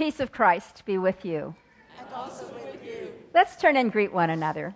peace 0.00 0.18
of 0.18 0.32
Christ 0.32 0.82
be 0.86 0.96
with 0.96 1.26
you. 1.26 1.54
And 1.98 2.08
also 2.14 2.46
with 2.54 2.82
you. 2.82 3.12
Let's 3.34 3.56
turn 3.56 3.76
and 3.76 3.92
greet 3.92 4.10
one 4.10 4.30
another. 4.30 4.74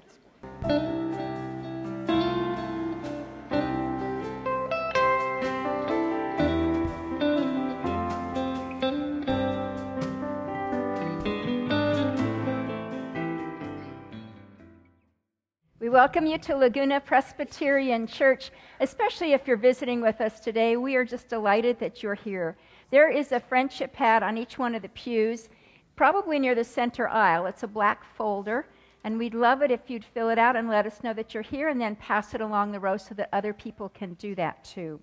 We 15.80 15.88
welcome 15.88 16.26
you 16.26 16.36
to 16.36 16.54
Laguna 16.54 17.00
Presbyterian 17.00 18.06
Church, 18.06 18.50
especially 18.80 19.32
if 19.32 19.46
you're 19.46 19.56
visiting 19.56 20.02
with 20.02 20.20
us 20.20 20.40
today. 20.40 20.76
We 20.76 20.96
are 20.96 21.04
just 21.06 21.30
delighted 21.30 21.78
that 21.78 22.02
you're 22.02 22.14
here. 22.14 22.58
There 22.90 23.10
is 23.10 23.32
a 23.32 23.40
friendship 23.40 23.92
pad 23.92 24.22
on 24.22 24.38
each 24.38 24.58
one 24.58 24.74
of 24.74 24.82
the 24.82 24.88
pews, 24.88 25.48
probably 25.96 26.38
near 26.38 26.54
the 26.54 26.64
center 26.64 27.08
aisle. 27.08 27.46
It's 27.46 27.62
a 27.62 27.68
black 27.68 28.04
folder, 28.16 28.66
and 29.04 29.18
we'd 29.18 29.34
love 29.34 29.62
it 29.62 29.70
if 29.70 29.88
you'd 29.88 30.04
fill 30.04 30.28
it 30.30 30.38
out 30.38 30.56
and 30.56 30.68
let 30.68 30.86
us 30.86 31.02
know 31.02 31.12
that 31.14 31.34
you're 31.34 31.42
here 31.42 31.68
and 31.68 31.80
then 31.80 31.96
pass 31.96 32.34
it 32.34 32.40
along 32.40 32.72
the 32.72 32.80
row 32.80 32.96
so 32.96 33.14
that 33.14 33.28
other 33.32 33.52
people 33.52 33.88
can 33.88 34.14
do 34.14 34.34
that 34.34 34.64
too. 34.64 35.00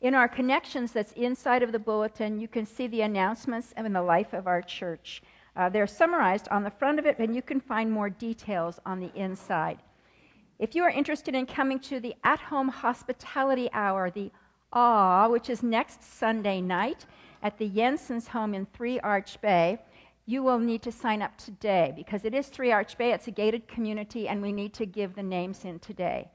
In 0.00 0.14
our 0.14 0.26
connections 0.26 0.92
that's 0.92 1.12
inside 1.12 1.62
of 1.62 1.70
the 1.70 1.78
bulletin, 1.78 2.40
you 2.40 2.48
can 2.48 2.66
see 2.66 2.88
the 2.88 3.02
announcements 3.02 3.72
and 3.76 3.94
the 3.94 4.02
life 4.02 4.32
of 4.32 4.48
our 4.48 4.60
church. 4.60 5.22
Uh, 5.54 5.68
they're 5.68 5.86
summarized 5.86 6.48
on 6.48 6.64
the 6.64 6.70
front 6.70 6.98
of 6.98 7.06
it, 7.06 7.18
and 7.18 7.36
you 7.36 7.42
can 7.42 7.60
find 7.60 7.90
more 7.90 8.10
details 8.10 8.80
on 8.84 8.98
the 8.98 9.12
inside. 9.14 9.78
If 10.58 10.74
you 10.74 10.82
are 10.82 10.90
interested 10.90 11.34
in 11.34 11.46
coming 11.46 11.78
to 11.80 12.00
the 12.00 12.14
at 12.24 12.40
home 12.40 12.68
hospitality 12.68 13.68
hour, 13.72 14.10
the 14.10 14.32
AW, 14.72 15.28
which 15.28 15.50
is 15.50 15.62
next 15.62 16.02
Sunday 16.02 16.60
night 16.60 17.06
at 17.42 17.58
the 17.58 17.68
Jensen's 17.68 18.28
home 18.28 18.54
in 18.54 18.66
Three 18.66 19.00
Arch 19.00 19.40
Bay, 19.40 19.78
you 20.24 20.42
will 20.42 20.58
need 20.58 20.82
to 20.82 20.92
sign 20.92 21.20
up 21.20 21.36
today 21.36 21.92
because 21.96 22.24
it 22.24 22.34
is 22.34 22.46
Three 22.46 22.70
Arch 22.72 22.96
Bay. 22.96 23.12
It's 23.12 23.26
a 23.26 23.32
gated 23.32 23.66
community, 23.66 24.28
and 24.28 24.40
we 24.40 24.52
need 24.52 24.72
to 24.74 24.86
give 24.86 25.14
the 25.14 25.22
names 25.22 25.64
in 25.64 25.78
today. 25.80 26.30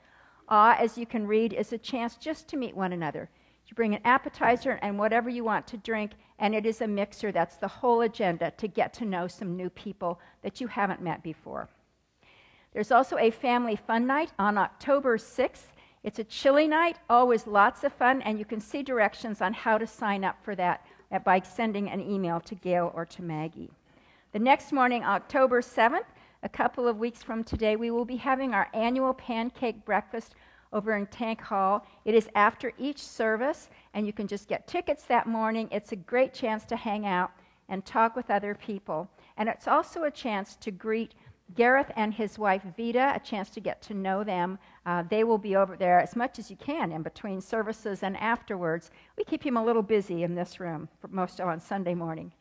AW, 0.49 0.75
as 0.77 0.97
you 0.97 1.05
can 1.05 1.25
read, 1.25 1.53
is 1.53 1.73
a 1.73 1.77
chance 1.77 2.15
just 2.15 2.47
to 2.49 2.57
meet 2.57 2.75
one 2.75 2.93
another. 2.93 3.29
You 3.65 3.75
bring 3.75 3.95
an 3.95 4.01
appetizer 4.05 4.79
and 4.81 4.99
whatever 4.99 5.29
you 5.29 5.43
want 5.43 5.67
to 5.67 5.77
drink, 5.77 6.11
and 6.39 6.53
it 6.53 6.65
is 6.65 6.81
a 6.81 6.87
mixer. 6.87 7.31
That's 7.31 7.57
the 7.57 7.67
whole 7.67 8.01
agenda 8.01 8.51
to 8.51 8.67
get 8.67 8.93
to 8.95 9.05
know 9.05 9.27
some 9.27 9.57
new 9.57 9.69
people 9.69 10.19
that 10.43 10.61
you 10.61 10.67
haven't 10.67 11.01
met 11.01 11.23
before. 11.23 11.69
There's 12.73 12.91
also 12.91 13.17
a 13.17 13.31
family 13.31 13.75
fun 13.75 14.05
night 14.05 14.31
on 14.37 14.57
October 14.57 15.17
6th 15.17 15.71
it's 16.07 16.19
a 16.19 16.23
chilly 16.23 16.69
night, 16.69 16.95
always 17.09 17.45
lots 17.45 17.84
of 17.84 17.91
fun, 17.91 18.22
and 18.22 18.40
you 18.40 18.45
can 18.45 18.62
see 18.62 18.81
directions 18.81 19.41
on 19.41 19.51
how 19.51 19.78
to 19.78 19.85
sign 19.85 20.23
up 20.23 20.38
for 20.41 20.56
that 20.56 20.85
by 21.25 21.41
sending 21.41 21.90
an 21.90 22.00
email 22.00 22.40
to 22.40 22.56
Gail 22.56 22.94
or 22.95 23.06
to 23.07 23.22
Maggie. 23.22 23.69
The 24.31 24.40
next 24.40 24.72
morning, 24.72 25.03
October 25.03 25.59
7th, 25.62 26.06
a 26.44 26.47
couple 26.47 26.88
of 26.88 26.97
weeks 26.97 27.22
from 27.22 27.44
today, 27.44 27.75
we 27.75 27.91
will 27.91 28.06
be 28.06 28.16
having 28.16 28.53
our 28.53 28.69
annual 28.73 29.13
pancake 29.13 29.84
breakfast 29.84 30.35
over 30.72 30.96
in 30.96 31.07
Tank 31.07 31.41
Hall. 31.41 31.85
It 32.06 32.16
is 32.16 32.29
after 32.35 32.72
each 32.78 33.03
service, 33.03 33.67
and 33.94 34.07
you 34.07 34.13
can 34.13 34.28
just 34.28 34.47
get 34.47 34.66
tickets 34.66 35.03
that 35.03 35.28
morning. 35.28 35.67
It's 35.73 35.91
a 35.91 35.97
great 35.97 36.34
chance 36.34 36.63
to 36.67 36.78
hang 36.78 37.06
out 37.06 37.31
and 37.67 37.84
talk 37.84 38.16
with 38.16 38.31
other 38.31 38.56
people. 38.56 39.09
And 39.35 39.50
it's 39.50 39.67
also 39.67 40.06
a 40.06 40.12
chance 40.12 40.56
to 40.62 40.72
greet 40.72 41.16
Gareth 41.56 41.91
and 41.96 42.13
his 42.13 42.38
wife 42.38 42.63
Vita, 42.78 43.13
a 43.16 43.19
chance 43.19 43.50
to 43.52 43.59
get 43.59 43.81
to 43.84 43.94
know 43.94 44.24
them. 44.24 44.59
Uh, 44.85 45.03
they 45.09 45.24
will 45.24 45.38
be 45.38 45.56
over 45.56 45.75
there 45.75 46.00
as 46.00 46.16
much 46.16 46.40
as 46.40 46.50
you 46.50 46.58
can 46.58 46.91
in 46.91 47.02
between 47.02 47.41
services 47.41 48.03
and 48.03 48.18
afterwards. 48.18 48.91
We 49.18 49.24
keep 49.24 49.44
him 49.46 49.58
a 49.58 49.63
little 49.63 49.81
busy 49.81 50.24
in 50.24 50.35
this 50.35 50.59
room 50.59 50.90
most 51.09 51.40
on 51.40 51.59
Sunday 51.59 51.96
morning. 51.96 52.34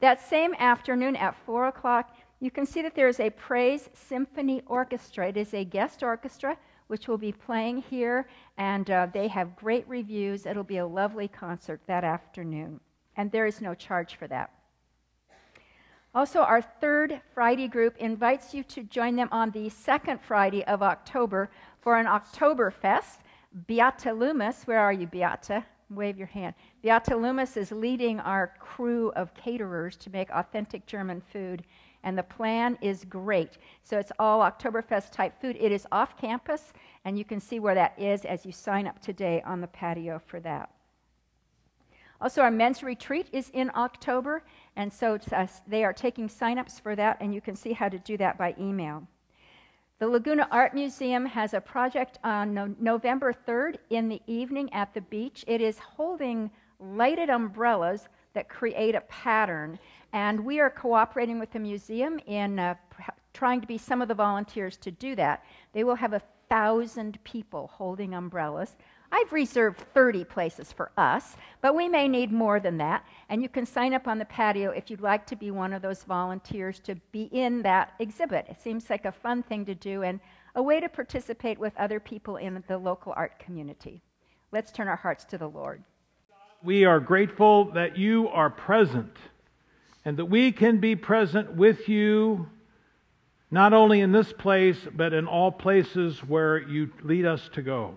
That 0.00 0.20
same 0.20 0.54
afternoon 0.58 1.16
at 1.16 1.36
4 1.44 1.68
o'clock, 1.68 2.16
you 2.40 2.50
can 2.50 2.66
see 2.66 2.82
that 2.82 2.94
there 2.94 3.08
is 3.08 3.20
a 3.20 3.30
praise 3.30 3.88
symphony 3.94 4.62
orchestra. 4.66 5.28
It 5.28 5.36
is 5.36 5.54
a 5.54 5.64
guest 5.64 6.02
orchestra 6.02 6.56
which 6.88 7.08
will 7.08 7.18
be 7.18 7.32
playing 7.32 7.78
here, 7.82 8.28
and 8.58 8.90
uh, 8.90 9.08
they 9.12 9.28
have 9.28 9.56
great 9.56 9.86
reviews. 9.88 10.46
It'll 10.46 10.62
be 10.62 10.76
a 10.78 10.86
lovely 10.86 11.28
concert 11.28 11.80
that 11.86 12.04
afternoon, 12.04 12.80
and 13.16 13.30
there 13.32 13.46
is 13.46 13.60
no 13.60 13.74
charge 13.74 14.16
for 14.16 14.28
that. 14.28 14.50
Also, 16.16 16.40
our 16.40 16.62
third 16.62 17.20
Friday 17.34 17.68
group 17.68 17.94
invites 17.98 18.54
you 18.54 18.62
to 18.62 18.82
join 18.84 19.16
them 19.16 19.28
on 19.30 19.50
the 19.50 19.68
second 19.68 20.18
Friday 20.18 20.64
of 20.64 20.82
October 20.82 21.50
for 21.82 21.98
an 21.98 22.06
Oktoberfest. 22.06 23.18
Beata 23.66 24.14
Loomis, 24.14 24.66
where 24.66 24.78
are 24.78 24.94
you, 24.94 25.06
Beata? 25.06 25.62
Wave 25.90 26.16
your 26.16 26.26
hand. 26.26 26.54
Beata 26.80 27.14
Loomis 27.14 27.58
is 27.58 27.70
leading 27.70 28.18
our 28.20 28.54
crew 28.58 29.10
of 29.10 29.34
caterers 29.34 29.94
to 29.98 30.08
make 30.08 30.30
authentic 30.30 30.86
German 30.86 31.20
food, 31.20 31.64
and 32.02 32.16
the 32.16 32.22
plan 32.22 32.78
is 32.80 33.04
great. 33.04 33.58
So 33.82 33.98
it's 33.98 34.12
all 34.18 34.40
Oktoberfest 34.40 35.10
type 35.10 35.38
food. 35.38 35.58
It 35.60 35.70
is 35.70 35.86
off 35.92 36.16
campus, 36.16 36.72
and 37.04 37.18
you 37.18 37.26
can 37.26 37.40
see 37.40 37.60
where 37.60 37.74
that 37.74 37.92
is 37.98 38.24
as 38.24 38.46
you 38.46 38.52
sign 38.52 38.86
up 38.86 39.02
today 39.02 39.42
on 39.44 39.60
the 39.60 39.66
patio 39.66 40.18
for 40.24 40.40
that. 40.40 40.70
Also, 42.20 42.40
our 42.40 42.50
men's 42.50 42.82
retreat 42.82 43.28
is 43.32 43.50
in 43.50 43.70
October, 43.74 44.42
and 44.76 44.92
so 44.92 45.18
uh, 45.32 45.46
they 45.66 45.84
are 45.84 45.92
taking 45.92 46.28
signups 46.28 46.80
for 46.80 46.96
that, 46.96 47.18
and 47.20 47.34
you 47.34 47.40
can 47.40 47.54
see 47.54 47.72
how 47.72 47.88
to 47.88 47.98
do 47.98 48.16
that 48.16 48.38
by 48.38 48.54
email. 48.58 49.06
The 49.98 50.08
Laguna 50.08 50.46
Art 50.50 50.74
Museum 50.74 51.24
has 51.26 51.54
a 51.54 51.60
project 51.60 52.18
on 52.22 52.52
no- 52.52 52.74
November 52.78 53.32
3rd 53.32 53.76
in 53.90 54.08
the 54.08 54.20
evening 54.26 54.72
at 54.72 54.92
the 54.92 55.00
beach. 55.00 55.44
It 55.46 55.60
is 55.60 55.78
holding 55.78 56.50
lighted 56.78 57.30
umbrellas 57.30 58.08
that 58.34 58.48
create 58.48 58.94
a 58.94 59.00
pattern, 59.02 59.78
and 60.12 60.44
we 60.44 60.60
are 60.60 60.70
cooperating 60.70 61.38
with 61.38 61.50
the 61.50 61.58
museum 61.58 62.18
in 62.26 62.58
uh, 62.58 62.74
pr- 62.90 63.10
trying 63.32 63.60
to 63.60 63.66
be 63.66 63.78
some 63.78 64.02
of 64.02 64.08
the 64.08 64.14
volunteers 64.14 64.76
to 64.78 64.90
do 64.90 65.14
that. 65.16 65.44
They 65.72 65.84
will 65.84 65.94
have 65.94 66.12
a 66.12 66.22
thousand 66.48 67.18
people 67.24 67.70
holding 67.72 68.14
umbrellas. 68.14 68.76
I've 69.16 69.32
reserved 69.32 69.80
30 69.94 70.24
places 70.24 70.72
for 70.72 70.90
us, 70.98 71.36
but 71.62 71.74
we 71.74 71.88
may 71.88 72.06
need 72.06 72.30
more 72.30 72.60
than 72.60 72.76
that. 72.78 73.02
And 73.30 73.42
you 73.42 73.48
can 73.48 73.64
sign 73.64 73.94
up 73.94 74.06
on 74.06 74.18
the 74.18 74.26
patio 74.26 74.72
if 74.72 74.90
you'd 74.90 75.00
like 75.00 75.24
to 75.28 75.36
be 75.36 75.50
one 75.50 75.72
of 75.72 75.80
those 75.80 76.02
volunteers 76.02 76.80
to 76.80 76.96
be 77.12 77.22
in 77.32 77.62
that 77.62 77.94
exhibit. 77.98 78.44
It 78.50 78.60
seems 78.60 78.90
like 78.90 79.06
a 79.06 79.12
fun 79.12 79.42
thing 79.42 79.64
to 79.64 79.74
do 79.74 80.02
and 80.02 80.20
a 80.54 80.62
way 80.62 80.80
to 80.80 80.88
participate 80.90 81.58
with 81.58 81.72
other 81.78 81.98
people 81.98 82.36
in 82.36 82.62
the 82.68 82.76
local 82.76 83.14
art 83.16 83.38
community. 83.38 84.02
Let's 84.52 84.70
turn 84.70 84.86
our 84.86 84.96
hearts 84.96 85.24
to 85.26 85.38
the 85.38 85.48
Lord. 85.48 85.82
We 86.62 86.84
are 86.84 87.00
grateful 87.00 87.72
that 87.72 87.96
you 87.96 88.28
are 88.28 88.50
present 88.50 89.16
and 90.04 90.18
that 90.18 90.26
we 90.26 90.52
can 90.52 90.76
be 90.76 90.94
present 90.94 91.54
with 91.54 91.88
you 91.88 92.50
not 93.50 93.72
only 93.72 94.00
in 94.00 94.12
this 94.12 94.34
place, 94.34 94.86
but 94.92 95.14
in 95.14 95.26
all 95.26 95.50
places 95.50 96.18
where 96.18 96.58
you 96.58 96.90
lead 97.02 97.24
us 97.24 97.48
to 97.54 97.62
go. 97.62 97.94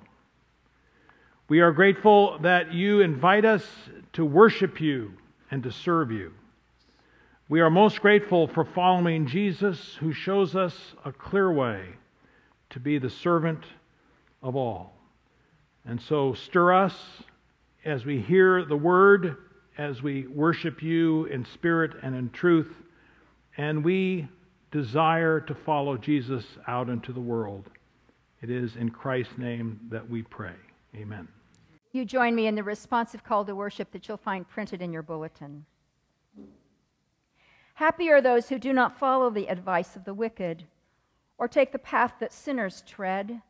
We 1.50 1.62
are 1.62 1.72
grateful 1.72 2.38
that 2.44 2.75
you 2.75 3.01
invite 3.01 3.44
us 3.44 3.66
to 4.13 4.24
worship 4.24 4.80
you 4.80 5.13
and 5.50 5.63
to 5.63 5.72
serve 5.72 6.12
you. 6.12 6.31
We 7.50 7.62
are 7.62 7.72
most 7.72 8.01
grateful 8.01 8.48
for 8.48 8.63
following 8.63 9.25
Jesus, 9.25 9.96
who 9.96 10.13
shows 10.13 10.56
us 10.56 10.94
a 11.04 11.12
clear 11.12 11.51
way 11.51 11.86
to 12.69 12.80
be 12.80 13.00
the 13.00 13.10
servant 13.10 13.63
of 14.44 14.56
all. 14.56 14.94
And 15.86 16.00
so, 16.00 16.36
stir 16.36 16.72
us 16.72 16.94
as 17.84 18.06
we 18.06 18.22
hear 18.22 18.63
the 18.63 18.78
word, 18.78 19.38
as 19.75 20.04
we 20.04 20.28
worship 20.28 20.84
you 20.84 21.25
in 21.25 21.45
spirit 21.45 21.94
and 22.04 22.16
in 22.16 22.30
truth, 22.30 22.72
and 23.57 23.84
we 23.84 24.28
desire 24.69 25.40
to 25.40 25.56
follow 25.56 25.98
Jesus 25.98 26.45
out 26.68 26.90
into 26.90 27.12
the 27.12 27.19
world. 27.19 27.72
It 28.44 28.52
is 28.52 28.75
in 28.75 28.92
Christ's 28.92 29.40
name 29.40 29.80
that 29.90 30.07
we 30.07 30.22
pray. 30.22 30.54
Amen. 30.95 31.28
You 31.92 32.06
join 32.06 32.36
me 32.36 32.46
in 32.46 32.56
the 32.56 32.64
responsive 32.64 33.24
call 33.24 33.46
to 33.46 33.56
worship 33.56 33.92
that 33.92 34.08
you'll 34.08 34.18
find 34.18 34.48
printed 34.48 34.82
in 34.82 34.94
your 34.94 35.02
bulletin. 35.02 35.66
Happy 37.76 38.12
are 38.12 38.22
those 38.22 38.50
who 38.50 38.60
do 38.60 38.74
not 38.74 39.00
follow 39.00 39.30
the 39.30 39.48
advice 39.48 39.96
of 39.96 40.04
the 40.04 40.14
wicked, 40.14 40.66
or 41.38 41.48
take 41.48 41.72
the 41.72 41.80
path 41.80 42.14
that 42.20 42.34
sinners 42.34 42.84
tread, 42.86 43.42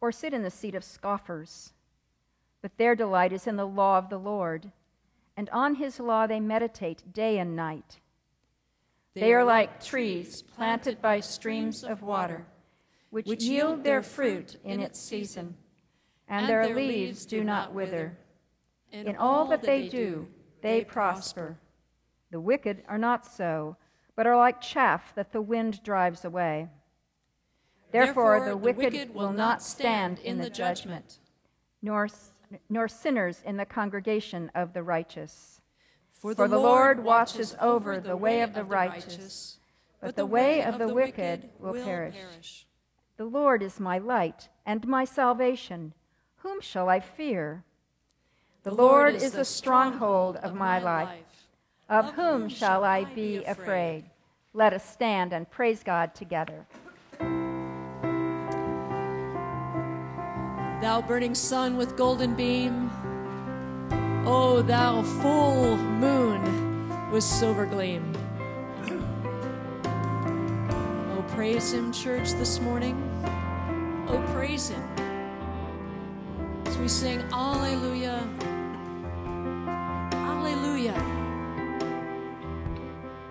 or 0.00 0.10
sit 0.10 0.32
in 0.32 0.42
the 0.42 0.50
seat 0.50 0.74
of 0.74 0.84
scoffers. 0.84 1.72
But 2.62 2.78
their 2.78 2.94
delight 2.94 3.32
is 3.32 3.46
in 3.46 3.56
the 3.56 3.66
law 3.66 3.98
of 3.98 4.08
the 4.08 4.18
Lord, 4.18 4.70
and 5.36 5.50
on 5.50 5.74
his 5.74 6.00
law 6.00 6.26
they 6.26 6.40
meditate 6.40 7.12
day 7.12 7.38
and 7.38 7.54
night. 7.54 7.98
They 9.14 9.34
are 9.34 9.44
like 9.44 9.84
trees 9.84 10.42
planted 10.42 11.02
by 11.02 11.20
streams 11.20 11.84
of 11.84 12.02
water, 12.02 12.46
which 13.10 13.42
yield 13.42 13.84
their 13.84 14.02
fruit 14.02 14.58
in 14.64 14.80
its 14.80 14.98
season 14.98 15.56
and 16.28 16.48
their 16.48 16.74
leaves 16.74 17.26
do 17.26 17.44
not 17.44 17.74
wither. 17.74 18.16
In 18.92 19.16
all 19.16 19.46
that 19.46 19.62
they 19.62 19.88
do, 19.88 20.28
they 20.62 20.84
prosper. 20.84 21.58
The 22.30 22.40
wicked 22.40 22.82
are 22.88 22.98
not 22.98 23.26
so, 23.26 23.76
but 24.14 24.26
are 24.26 24.36
like 24.36 24.60
chaff 24.60 25.14
that 25.14 25.32
the 25.32 25.40
wind 25.40 25.82
drives 25.82 26.24
away. 26.24 26.68
Therefore, 27.92 28.44
the 28.44 28.56
wicked 28.56 29.14
will 29.14 29.32
not 29.32 29.62
stand 29.62 30.18
in 30.18 30.38
the 30.38 30.50
judgment, 30.50 31.18
nor, 31.82 32.08
nor 32.68 32.88
sinners 32.88 33.42
in 33.44 33.56
the 33.56 33.64
congregation 33.64 34.50
of 34.54 34.72
the 34.72 34.82
righteous. 34.82 35.60
For 36.12 36.34
the 36.34 36.58
Lord 36.58 37.04
watches 37.04 37.54
over 37.60 38.00
the 38.00 38.16
way 38.16 38.40
of 38.40 38.54
the 38.54 38.64
righteous, 38.64 39.58
but 40.00 40.16
the 40.16 40.26
way 40.26 40.62
of 40.62 40.78
the 40.78 40.88
wicked 40.88 41.50
will 41.58 41.74
perish. 41.74 42.66
The 43.16 43.24
Lord 43.24 43.62
is 43.62 43.78
my 43.78 43.98
light 43.98 44.48
and 44.64 44.86
my 44.86 45.04
salvation. 45.04 45.94
Whom 46.46 46.60
shall 46.60 46.88
I 46.88 47.00
fear? 47.00 47.64
The 48.62 48.72
Lord 48.72 49.16
is 49.16 49.32
the 49.32 49.44
stronghold 49.44 50.36
of 50.36 50.54
my 50.54 50.78
life. 50.78 51.24
Of 51.88 52.12
whom 52.12 52.48
shall 52.48 52.84
I 52.84 53.02
be 53.02 53.42
afraid? 53.42 54.04
Let 54.54 54.72
us 54.72 54.88
stand 54.88 55.32
and 55.32 55.50
praise 55.50 55.82
God 55.82 56.14
together. 56.14 56.64
Thou 60.80 61.02
burning 61.04 61.34
sun 61.34 61.76
with 61.76 61.96
golden 61.96 62.36
beam, 62.36 62.92
O 64.24 64.62
thou 64.62 65.02
full 65.02 65.76
moon 65.76 67.10
with 67.10 67.24
silver 67.24 67.66
gleam. 67.66 68.12
Oh, 71.10 71.24
praise 71.26 71.72
him, 71.72 71.90
church, 71.90 72.34
this 72.34 72.60
morning. 72.60 72.96
Oh, 74.06 74.22
praise 74.32 74.68
him 74.68 74.85
we 76.80 76.88
sing 76.88 77.20
Alleluia. 77.32 78.26
Alleluia. 80.12 80.94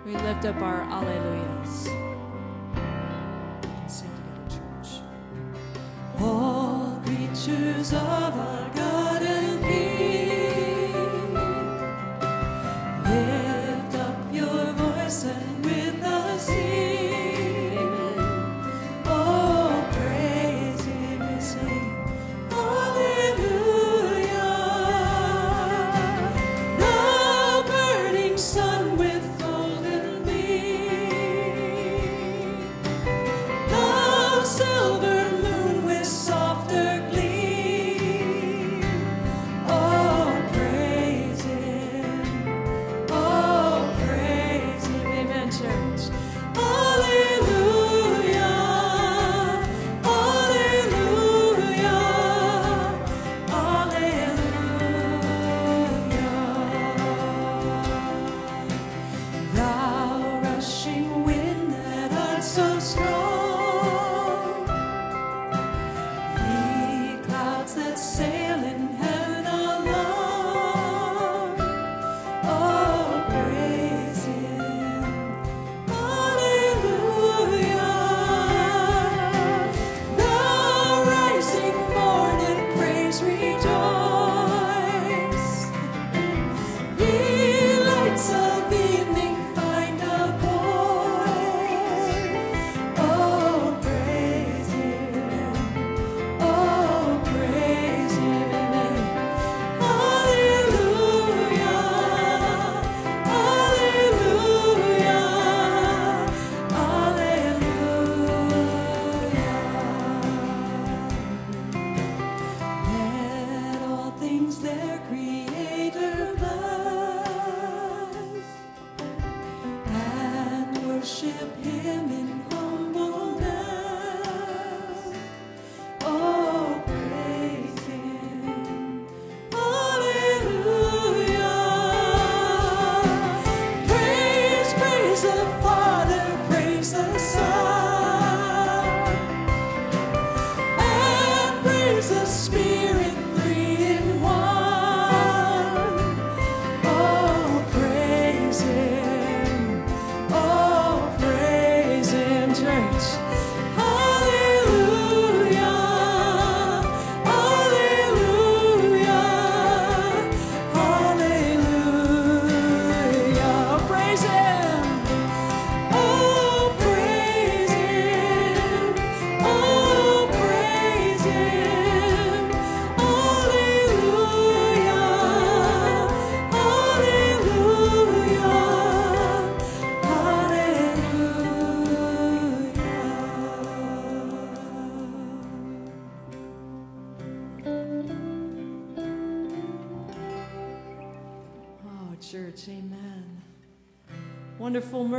We 0.06 0.14
lift 0.14 0.46
up 0.46 0.62
our 0.62 0.82
Alleluias. 0.86 1.86
Sing 3.88 4.10
together, 4.16 4.50
church. 4.50 5.02
All 6.20 7.02
creatures 7.06 7.94
of 7.94 8.04
our 8.04 8.72
God. 8.76 9.35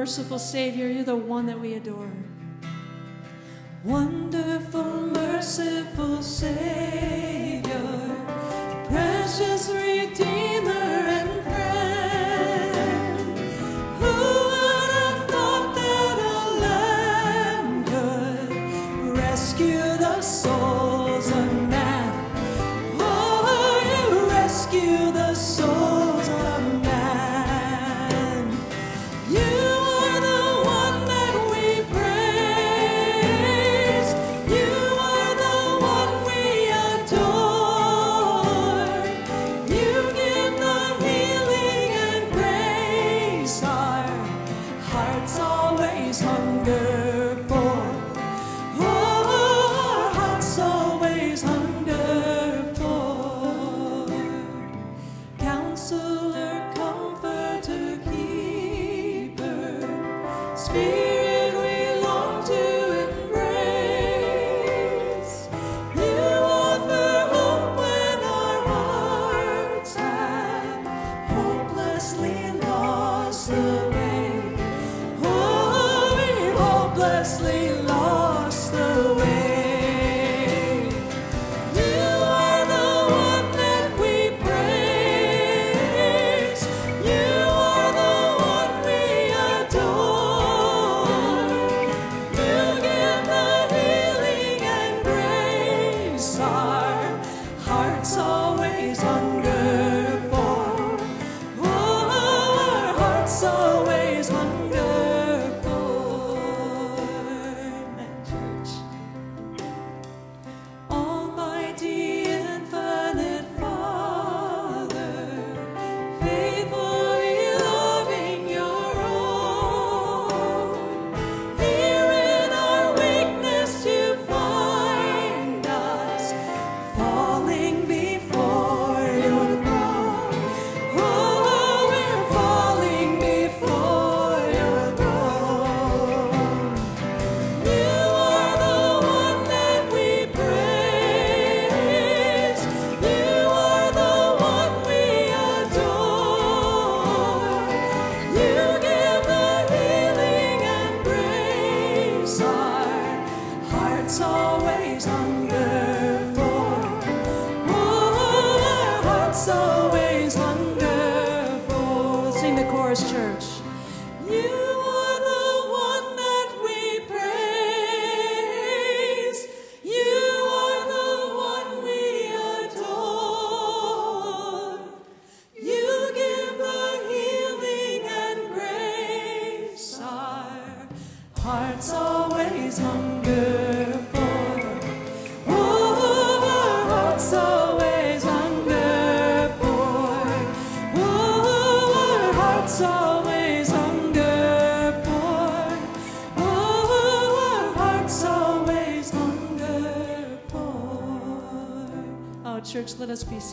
merciful 0.07 0.39
Savior. 0.39 0.87
You're 0.87 1.03
the 1.03 1.17
one 1.17 1.47
that 1.47 1.61
we 1.61 1.75
adore. 1.75 2.13
Spirit. 60.67 61.16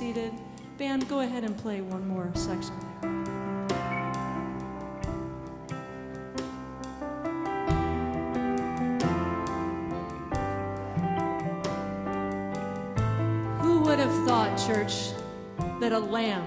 Seated. 0.03 0.33
Band, 0.77 1.07
go 1.07 1.21
ahead 1.21 1.45
and 1.45 1.57
play 1.57 1.79
one 1.79 2.05
more 2.05 2.29
section. 2.33 2.75
Who 13.61 13.79
would 13.83 13.99
have 13.99 14.11
thought, 14.27 14.57
church, 14.67 15.13
that 15.79 15.93
a 15.93 15.99
lamb 15.99 16.43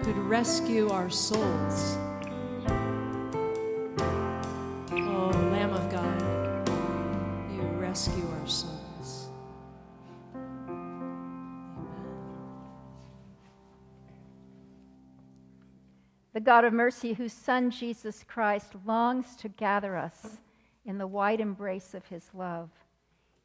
could 0.00 0.18
rescue 0.18 0.90
our 0.90 1.08
souls? 1.08 1.96
God 16.50 16.64
of 16.64 16.72
mercy, 16.72 17.12
whose 17.12 17.32
Son 17.32 17.70
Jesus 17.70 18.24
Christ 18.26 18.72
longs 18.84 19.36
to 19.36 19.48
gather 19.48 19.96
us 19.96 20.38
in 20.84 20.98
the 20.98 21.06
wide 21.06 21.38
embrace 21.38 21.94
of 21.94 22.04
his 22.06 22.28
love, 22.34 22.70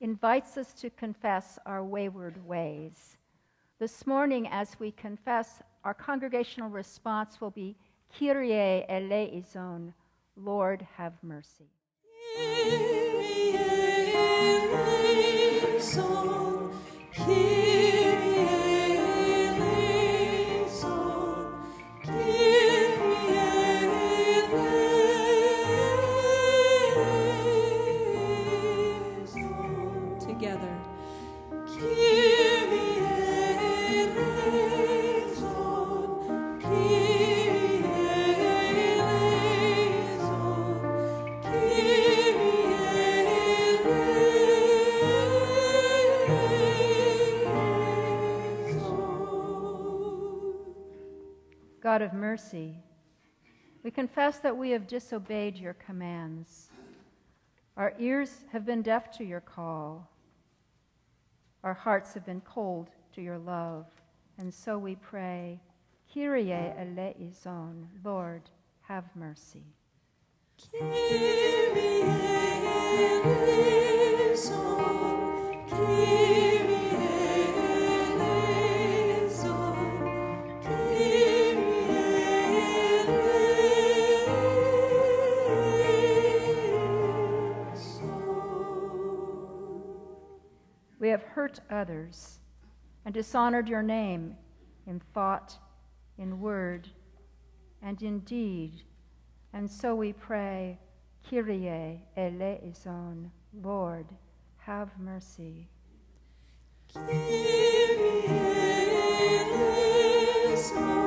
invites 0.01 0.57
us 0.57 0.73
to 0.73 0.89
confess 0.89 1.59
our 1.67 1.83
wayward 1.83 2.43
ways. 2.47 3.17
This 3.77 4.07
morning, 4.07 4.47
as 4.47 4.79
we 4.79 4.89
confess, 4.89 5.61
our 5.83 5.93
congregational 5.93 6.71
response 6.71 7.39
will 7.39 7.51
be 7.51 7.75
Kyrie 8.17 8.83
eleison, 8.89 9.93
Lord 10.35 10.87
have 10.97 11.13
mercy. 11.21 11.69
Kyrie 12.35 13.55
eleison, 15.75 16.34
God 51.95 52.01
of 52.01 52.11
mercy, 52.11 52.75
we 53.81 53.89
confess 53.89 54.39
that 54.39 54.57
we 54.57 54.71
have 54.71 54.85
disobeyed 54.85 55.55
your 55.55 55.75
commands. 55.75 56.69
Our 57.77 57.93
ears 57.97 58.43
have 58.51 58.65
been 58.65 58.81
deaf 58.81 59.09
to 59.11 59.23
your 59.23 59.39
call. 59.39 60.11
Our 61.63 61.73
hearts 61.73 62.13
have 62.13 62.25
been 62.25 62.41
cold 62.41 62.89
to 63.13 63.21
your 63.21 63.37
love. 63.37 63.85
And 64.37 64.53
so 64.53 64.77
we 64.77 64.95
pray, 64.95 65.61
Kyrie 66.13 66.51
eleison, 66.51 67.87
Lord, 68.03 68.41
have 68.81 69.05
mercy. 69.15 69.63
Kyrie 70.69 72.01
eleison, 74.27 74.59
Kyrie 75.69 76.74
hurt 91.35 91.59
others 91.69 92.39
and 93.03 93.13
dishonored 93.13 93.67
your 93.67 93.83
name 93.83 94.33
in 94.87 95.01
thought, 95.13 95.57
in 96.17 96.39
word, 96.39 96.87
and 97.81 98.01
in 98.01 98.19
deed. 98.19 98.71
And 99.51 99.69
so 99.69 99.93
we 99.93 100.13
pray, 100.13 100.79
Kyrie 101.29 102.01
eleison, 102.15 103.29
Lord, 103.61 104.05
have 104.59 104.97
mercy. 104.97 105.67
Kyrie 106.93 108.23
eleison, 110.45 111.04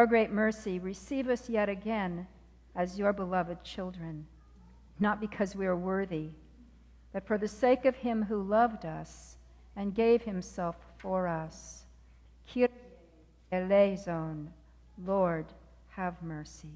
your 0.00 0.06
great 0.06 0.30
mercy, 0.30 0.78
receive 0.78 1.28
us 1.28 1.50
yet 1.50 1.68
again 1.68 2.26
as 2.74 2.98
your 2.98 3.12
beloved 3.12 3.62
children, 3.62 4.26
not 4.98 5.20
because 5.20 5.54
we 5.54 5.66
are 5.66 5.76
worthy, 5.76 6.30
but 7.12 7.26
for 7.26 7.36
the 7.36 7.46
sake 7.46 7.84
of 7.84 7.94
him 7.96 8.22
who 8.22 8.42
loved 8.42 8.86
us 8.86 9.36
and 9.76 9.94
gave 9.94 10.22
himself 10.22 10.76
for 10.96 11.28
us. 11.28 11.84
Kyrie 12.50 12.70
eleison, 13.52 14.50
Lord, 15.04 15.44
have 15.90 16.22
mercy. 16.22 16.70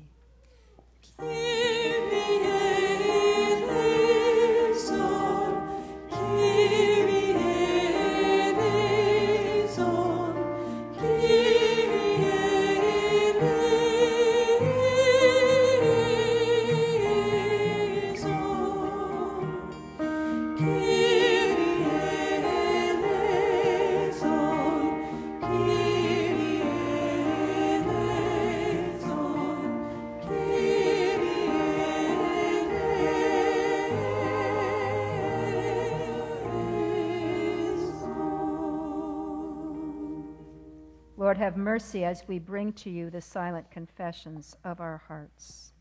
Lord, 41.35 41.43
have 41.43 41.57
mercy 41.57 42.05
as 42.05 42.29
we 42.29 42.39
bring 42.39 42.73
to 42.75 42.91
you 42.91 43.11
the 43.11 43.21
silent 43.21 43.69
confessions 43.69 44.57
of 44.63 44.81
our 44.81 45.03
hearts. 45.09 45.73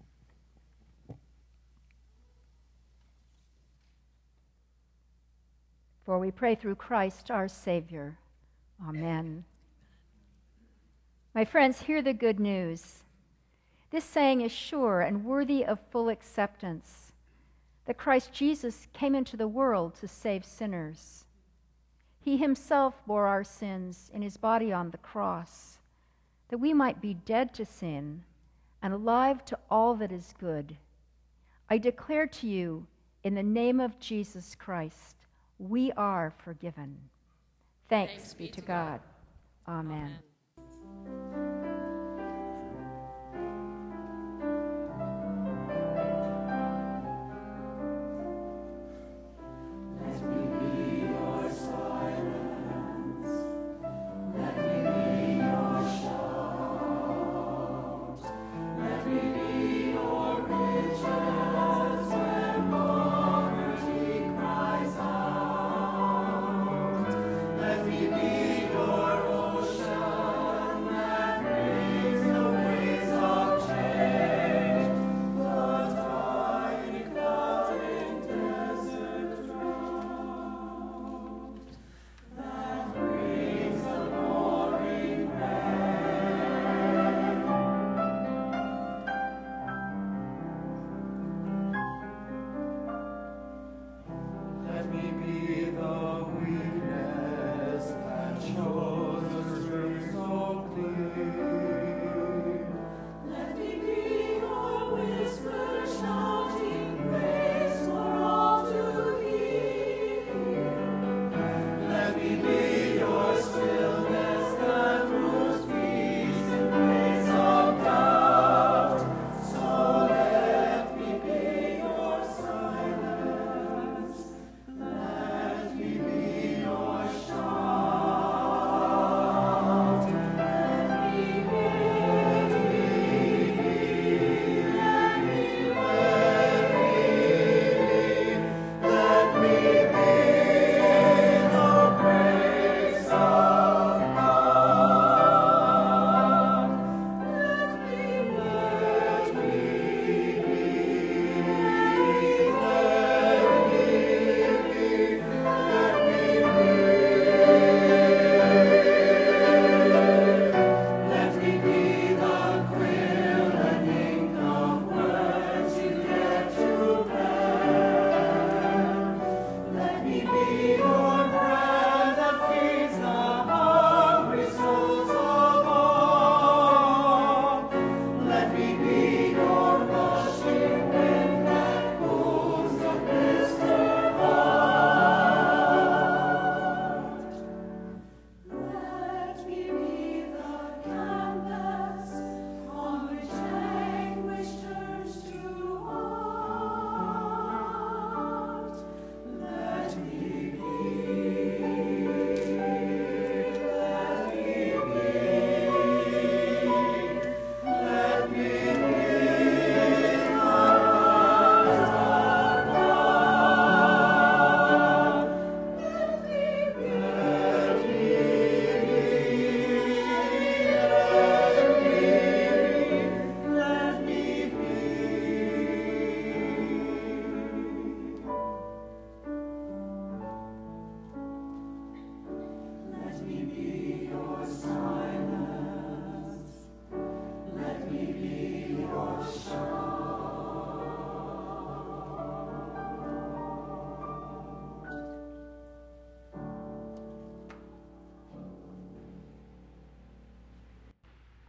For 6.08 6.18
we 6.18 6.32
pray 6.32 6.56
through 6.56 6.78
Christ 6.78 7.30
our 7.30 7.48
Savior. 7.48 8.18
Amen. 8.84 9.44
My 11.36 11.46
friends, 11.46 11.84
hear 11.84 12.02
the 12.02 12.14
good 12.14 12.40
news. 12.40 13.04
This 13.92 14.06
saying 14.06 14.42
is 14.42 14.52
sure 14.52 15.02
and 15.02 15.24
worthy 15.24 15.64
of 15.64 15.80
full 15.92 16.10
acceptance 16.10 17.14
that 17.86 18.00
Christ 18.00 18.34
Jesus 18.34 18.88
came 18.92 19.14
into 19.14 19.38
the 19.38 19.48
world 19.48 19.94
to 20.00 20.08
save 20.08 20.46
sinners. 20.46 21.26
He 22.24 22.38
himself 22.38 23.06
bore 23.06 23.28
our 23.28 23.44
sins 23.44 24.10
in 24.14 24.22
his 24.22 24.38
body 24.38 24.72
on 24.72 24.92
the 24.92 24.98
cross, 24.98 25.80
that 26.48 26.58
we 26.58 26.74
might 26.74 27.02
be 27.02 27.14
dead 27.14 27.54
to 27.56 27.66
sin 27.66 28.24
and 28.82 28.94
alive 28.94 29.44
to 29.46 29.60
all 29.70 29.96
that 29.96 30.12
is 30.12 30.34
good. 30.40 30.78
I 31.70 31.78
declare 31.78 32.28
to 32.28 32.48
you, 32.48 32.88
in 33.24 33.36
the 33.36 33.44
name 33.44 33.80
of 33.80 34.00
Jesus 34.00 34.56
Christ, 34.56 35.16
we 35.60 35.92
are 35.94 36.34
forgiven. 36.38 36.98
Thanks, 37.90 38.14
Thanks 38.14 38.34
be 38.34 38.48
to 38.50 38.62
God. 38.62 39.00
Amen. 39.68 40.18
Let 40.58 41.43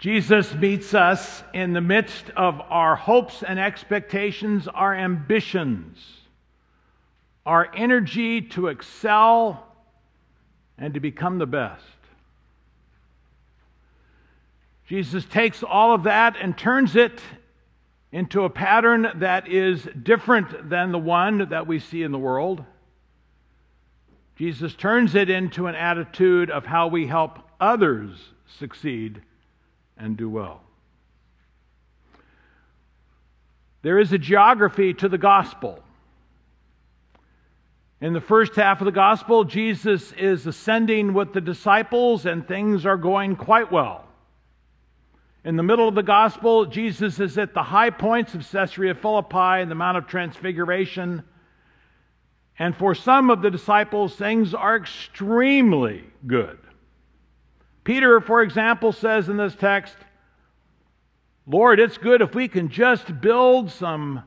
Jesus 0.05 0.53
meets 0.53 0.93
us 0.93 1.43
in 1.55 1.73
the 1.73 1.81
midst 1.81 2.29
of 2.37 2.61
our 2.69 2.95
hopes 2.95 3.43
and 3.43 3.59
expectations, 3.59 4.69
our 4.69 4.95
ambitions, 4.95 5.97
our 7.47 7.71
energy 7.75 8.43
to 8.43 8.67
excel 8.67 9.67
and 10.77 10.93
to 10.93 11.01
become 11.01 11.39
the 11.39 11.47
best. 11.47 11.81
Jesus 14.87 15.25
takes 15.25 15.63
all 15.63 15.95
of 15.95 16.03
that 16.03 16.37
and 16.39 16.55
turns 16.59 16.97
it 16.97 17.19
into 18.13 18.45
a 18.45 18.51
pattern 18.51 19.09
that 19.15 19.49
is 19.49 19.89
different 20.03 20.69
than 20.69 20.93
the 20.93 20.99
one 20.99 21.49
that 21.49 21.67
we 21.67 21.79
see 21.79 22.03
in 22.03 22.13
the 22.13 22.19
world. 22.19 22.63
Jesus 24.37 24.75
turns 24.75 25.15
it 25.15 25.31
into 25.31 25.67
an 25.67 25.75
attitude 25.75 26.51
of 26.51 26.67
how 26.67 26.89
we 26.89 27.07
help 27.07 27.39
others 27.59 28.11
succeed 28.59 29.23
and 29.97 30.17
do 30.17 30.29
well. 30.29 30.61
There 33.83 33.99
is 33.99 34.13
a 34.13 34.19
geography 34.19 34.95
to 34.95 35.09
the 35.09 35.19
gospel. 35.19 35.79
In 38.01 38.13
the 38.13 38.21
first 38.21 38.57
half 38.57 38.81
of 38.81 38.87
the 38.87 38.93
gospel, 38.93 39.45
Jesus 39.45 40.13
is 40.13 40.47
ascending 40.47 41.15
with 41.15 41.33
the 41.33 41.41
disciples 41.41 42.27
and 42.27 42.47
things 42.47 42.87
are 42.87 42.97
going 42.97 43.37
quite 43.37 43.71
well. 43.71 44.05
In 45.45 45.57
the 45.57 45.63
middle 45.63 45.87
of 45.87 45.95
the 45.95 46.03
gospel, 46.03 46.65
Jesus 46.65 47.21
is 47.21 47.37
at 47.37 47.53
the 47.53 47.63
high 47.63 47.91
points 47.91 48.35
of 48.35 48.51
Caesarea 48.51 48.95
Philippi 48.95 49.61
and 49.61 49.71
the 49.71 49.75
Mount 49.75 49.99
of 49.99 50.07
Transfiguration. 50.07 51.23
And 52.59 52.75
for 52.75 52.95
some 52.95 53.29
of 53.29 53.43
the 53.43 53.51
disciples, 53.51 54.17
things 54.17 54.55
are 54.55 54.77
extremely 54.77 56.05
good. 56.27 56.59
Peter, 57.85 58.21
for 58.21 58.43
example, 58.43 58.93
says 58.93 59.29
in 59.29 59.37
this 59.37 59.55
text, 59.55 59.97
Lord, 61.47 61.79
it's 61.79 61.99
good 61.99 62.23
if 62.23 62.35
we 62.35 62.49
can 62.49 62.71
just 62.71 63.21
build 63.21 63.71
some 63.71 64.23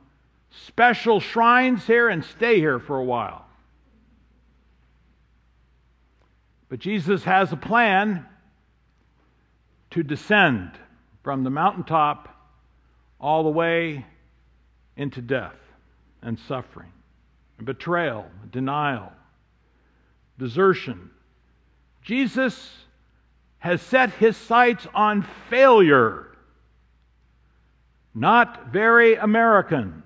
special 0.52 1.20
shrines 1.20 1.86
here 1.86 2.08
and 2.08 2.24
stay 2.24 2.60
here 2.60 2.80
for 2.80 2.98
a 2.98 3.04
while. 3.04 3.46
But 6.70 6.80
Jesus 6.80 7.24
has 7.24 7.52
a 7.52 7.58
plan 7.58 8.26
to 9.92 10.04
descend 10.04 10.72
from 11.24 11.44
the 11.44 11.50
mountaintop 11.50 12.30
all 13.20 13.44
the 13.44 13.50
way 13.50 14.06
into 14.96 15.22
death 15.22 15.56
and 16.22 16.38
suffering, 16.48 16.92
and 17.58 17.66
betrayal, 17.66 18.26
denial, 18.52 19.12
desertion. 20.38 21.10
Jesus 22.02 22.87
has 23.68 23.82
set 23.82 24.12
his 24.12 24.38
sights 24.38 24.88
on 24.96 25.28
failure, 25.50 26.26
not 28.16 28.68
very 28.72 29.16
American. 29.16 30.04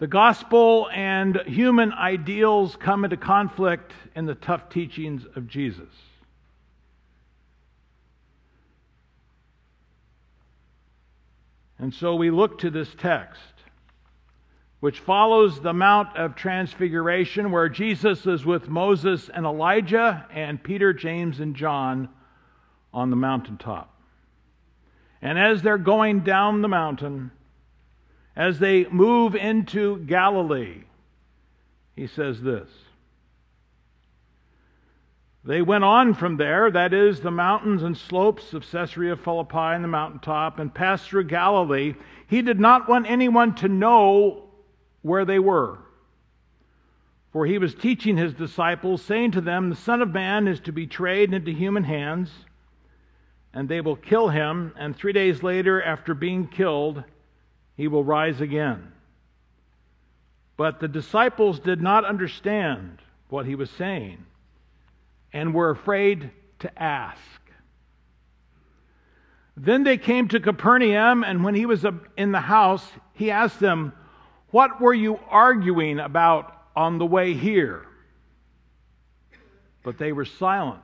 The 0.00 0.08
gospel 0.08 0.88
and 0.92 1.40
human 1.46 1.92
ideals 1.92 2.74
come 2.74 3.04
into 3.04 3.16
conflict 3.16 3.92
in 4.16 4.26
the 4.26 4.34
tough 4.34 4.68
teachings 4.68 5.24
of 5.36 5.46
Jesus. 5.46 5.94
And 11.78 11.94
so 11.94 12.16
we 12.16 12.32
look 12.32 12.58
to 12.58 12.70
this 12.70 12.92
text, 12.98 13.55
which 14.86 15.00
follows 15.00 15.58
the 15.58 15.72
Mount 15.72 16.16
of 16.16 16.36
Transfiguration, 16.36 17.50
where 17.50 17.68
Jesus 17.68 18.24
is 18.24 18.46
with 18.46 18.68
Moses 18.68 19.28
and 19.28 19.44
Elijah 19.44 20.24
and 20.32 20.62
Peter, 20.62 20.92
James, 20.92 21.40
and 21.40 21.56
John 21.56 22.08
on 22.94 23.10
the 23.10 23.16
mountaintop. 23.16 23.92
And 25.20 25.40
as 25.40 25.60
they're 25.60 25.76
going 25.76 26.20
down 26.20 26.62
the 26.62 26.68
mountain, 26.68 27.32
as 28.36 28.60
they 28.60 28.84
move 28.84 29.34
into 29.34 29.98
Galilee, 30.06 30.84
he 31.96 32.06
says 32.06 32.40
this. 32.40 32.68
They 35.42 35.62
went 35.62 35.82
on 35.82 36.14
from 36.14 36.36
there, 36.36 36.70
that 36.70 36.94
is, 36.94 37.18
the 37.18 37.32
mountains 37.32 37.82
and 37.82 37.96
slopes 37.96 38.52
of 38.52 38.64
Caesarea 38.70 39.16
Philippi 39.16 39.58
and 39.58 39.82
the 39.82 39.88
mountaintop, 39.88 40.60
and 40.60 40.72
passed 40.72 41.08
through 41.08 41.24
Galilee. 41.24 41.96
He 42.28 42.40
did 42.40 42.60
not 42.60 42.88
want 42.88 43.10
anyone 43.10 43.52
to 43.56 43.66
know 43.66 44.44
where 45.06 45.24
they 45.24 45.38
were. 45.38 45.78
For 47.32 47.46
he 47.46 47.58
was 47.58 47.74
teaching 47.74 48.16
his 48.16 48.34
disciples, 48.34 49.02
saying 49.02 49.32
to 49.32 49.40
them, 49.40 49.70
The 49.70 49.76
Son 49.76 50.02
of 50.02 50.12
Man 50.12 50.48
is 50.48 50.58
to 50.60 50.72
be 50.72 50.86
betrayed 50.86 51.32
into 51.32 51.52
human 51.52 51.84
hands, 51.84 52.30
and 53.54 53.68
they 53.68 53.80
will 53.80 53.96
kill 53.96 54.28
him, 54.28 54.72
and 54.76 54.96
three 54.96 55.12
days 55.12 55.42
later, 55.42 55.80
after 55.80 56.12
being 56.12 56.48
killed, 56.48 57.04
he 57.76 57.88
will 57.88 58.02
rise 58.02 58.40
again. 58.40 58.92
But 60.56 60.80
the 60.80 60.88
disciples 60.88 61.60
did 61.60 61.80
not 61.80 62.04
understand 62.04 62.98
what 63.28 63.46
he 63.46 63.54
was 63.54 63.70
saying 63.70 64.24
and 65.32 65.54
were 65.54 65.70
afraid 65.70 66.30
to 66.60 66.82
ask. 66.82 67.20
Then 69.56 69.84
they 69.84 69.98
came 69.98 70.28
to 70.28 70.40
Capernaum, 70.40 71.22
and 71.22 71.44
when 71.44 71.54
he 71.54 71.66
was 71.66 71.84
in 72.16 72.32
the 72.32 72.40
house, 72.40 72.90
he 73.12 73.30
asked 73.30 73.60
them, 73.60 73.92
What 74.50 74.80
were 74.80 74.94
you 74.94 75.18
arguing 75.28 75.98
about 75.98 76.52
on 76.74 76.98
the 76.98 77.06
way 77.06 77.34
here? 77.34 77.86
But 79.82 79.98
they 79.98 80.12
were 80.12 80.24
silent. 80.24 80.82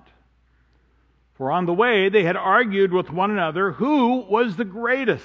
For 1.35 1.51
on 1.51 1.67
the 1.67 1.75
way 1.75 2.09
they 2.09 2.25
had 2.25 2.37
argued 2.37 2.93
with 2.93 3.11
one 3.11 3.31
another 3.31 3.73
who 3.73 4.19
was 4.29 4.57
the 4.57 4.65
greatest. 4.65 5.25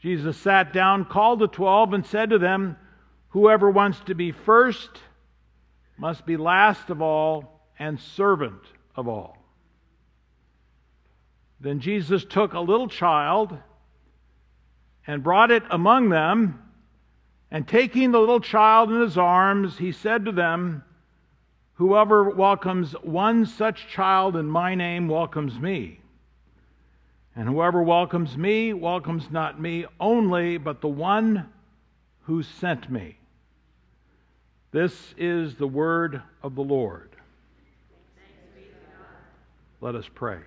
Jesus 0.00 0.36
sat 0.38 0.72
down, 0.72 1.04
called 1.04 1.40
the 1.40 1.48
twelve, 1.48 1.92
and 1.92 2.06
said 2.06 2.30
to 2.30 2.38
them, 2.38 2.76
Whoever 3.30 3.70
wants 3.70 4.00
to 4.06 4.14
be 4.14 4.32
first 4.32 4.90
must 5.98 6.24
be 6.24 6.36
last 6.36 6.90
of 6.90 7.02
all 7.02 7.60
and 7.78 8.00
servant 8.00 8.62
of 8.96 9.06
all. 9.06 9.36
Then 11.60 11.80
Jesus 11.80 12.24
took 12.24 12.54
a 12.54 12.60
little 12.60 12.88
child 12.88 13.56
and 15.06 15.22
brought 15.22 15.50
it 15.50 15.62
among 15.70 16.08
them, 16.08 16.62
and 17.50 17.66
taking 17.66 18.12
the 18.12 18.20
little 18.20 18.40
child 18.40 18.90
in 18.92 19.00
his 19.00 19.18
arms, 19.18 19.78
he 19.78 19.92
said 19.92 20.24
to 20.24 20.32
them, 20.32 20.84
Whoever 21.74 22.28
welcomes 22.30 22.92
one 22.92 23.46
such 23.46 23.88
child 23.88 24.36
in 24.36 24.46
my 24.46 24.74
name 24.74 25.08
welcomes 25.08 25.58
me. 25.58 26.00
And 27.34 27.48
whoever 27.48 27.82
welcomes 27.82 28.36
me 28.36 28.72
welcomes 28.74 29.30
not 29.30 29.60
me 29.60 29.86
only, 29.98 30.58
but 30.58 30.82
the 30.82 30.88
one 30.88 31.48
who 32.24 32.42
sent 32.42 32.90
me. 32.90 33.16
This 34.72 35.14
is 35.16 35.56
the 35.56 35.66
word 35.66 36.22
of 36.42 36.54
the 36.54 36.62
Lord. 36.62 37.08
Let 39.80 39.94
us 39.94 40.04
pray. 40.14 40.40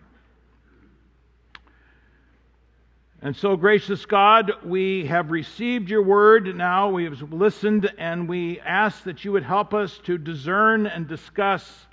And 3.24 3.34
so, 3.34 3.56
gracious 3.56 4.06
God, 4.06 4.52
we 4.66 5.06
have 5.06 5.32
received 5.32 5.90
your 5.90 6.04
word 6.04 6.58
now. 6.58 6.90
We 6.90 7.06
have 7.06 7.32
listened, 7.32 7.90
and 7.98 8.28
we 8.28 8.60
ask 8.60 9.06
that 9.06 9.24
you 9.24 9.32
would 9.32 9.46
help 9.46 9.74
us 9.74 9.98
to 10.04 10.18
discern 10.18 10.88
and 10.88 11.08
discuss 11.08 11.86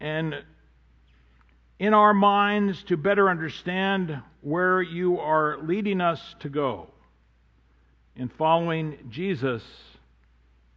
and 0.00 0.34
in 1.78 1.94
our 1.94 2.12
minds 2.12 2.82
to 2.84 2.98
better 2.98 3.30
understand 3.30 4.20
where 4.42 4.82
you 4.82 5.18
are 5.18 5.56
leading 5.62 6.02
us 6.02 6.34
to 6.40 6.50
go 6.50 6.88
in 8.16 8.28
following 8.28 8.98
Jesus 9.08 9.62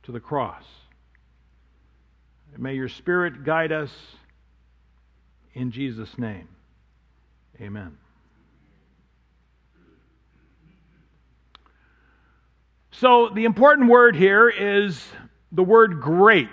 to 0.03 0.13
the 0.13 0.19
cross. 0.21 0.63
May 2.57 2.75
your 2.75 2.87
Spirit 2.87 3.43
guide 3.43 3.73
us 3.73 3.91
in 5.53 5.71
Jesus' 5.71 6.17
name. 6.17 6.47
Amen. 7.59 7.97
So, 12.99 13.27
the 13.27 13.43
important 13.43 13.89
word 13.89 14.15
here 14.15 14.47
is 14.47 15.05
the 15.51 15.63
word 15.63 15.99
great. 15.99 16.47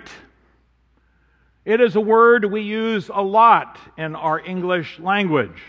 It 1.63 1.79
is 1.79 1.95
a 1.95 2.01
word 2.01 2.43
we 2.43 2.63
use 2.63 3.09
a 3.13 3.21
lot 3.21 3.79
in 3.97 4.13
our 4.13 4.41
English 4.41 4.99
language. 4.99 5.61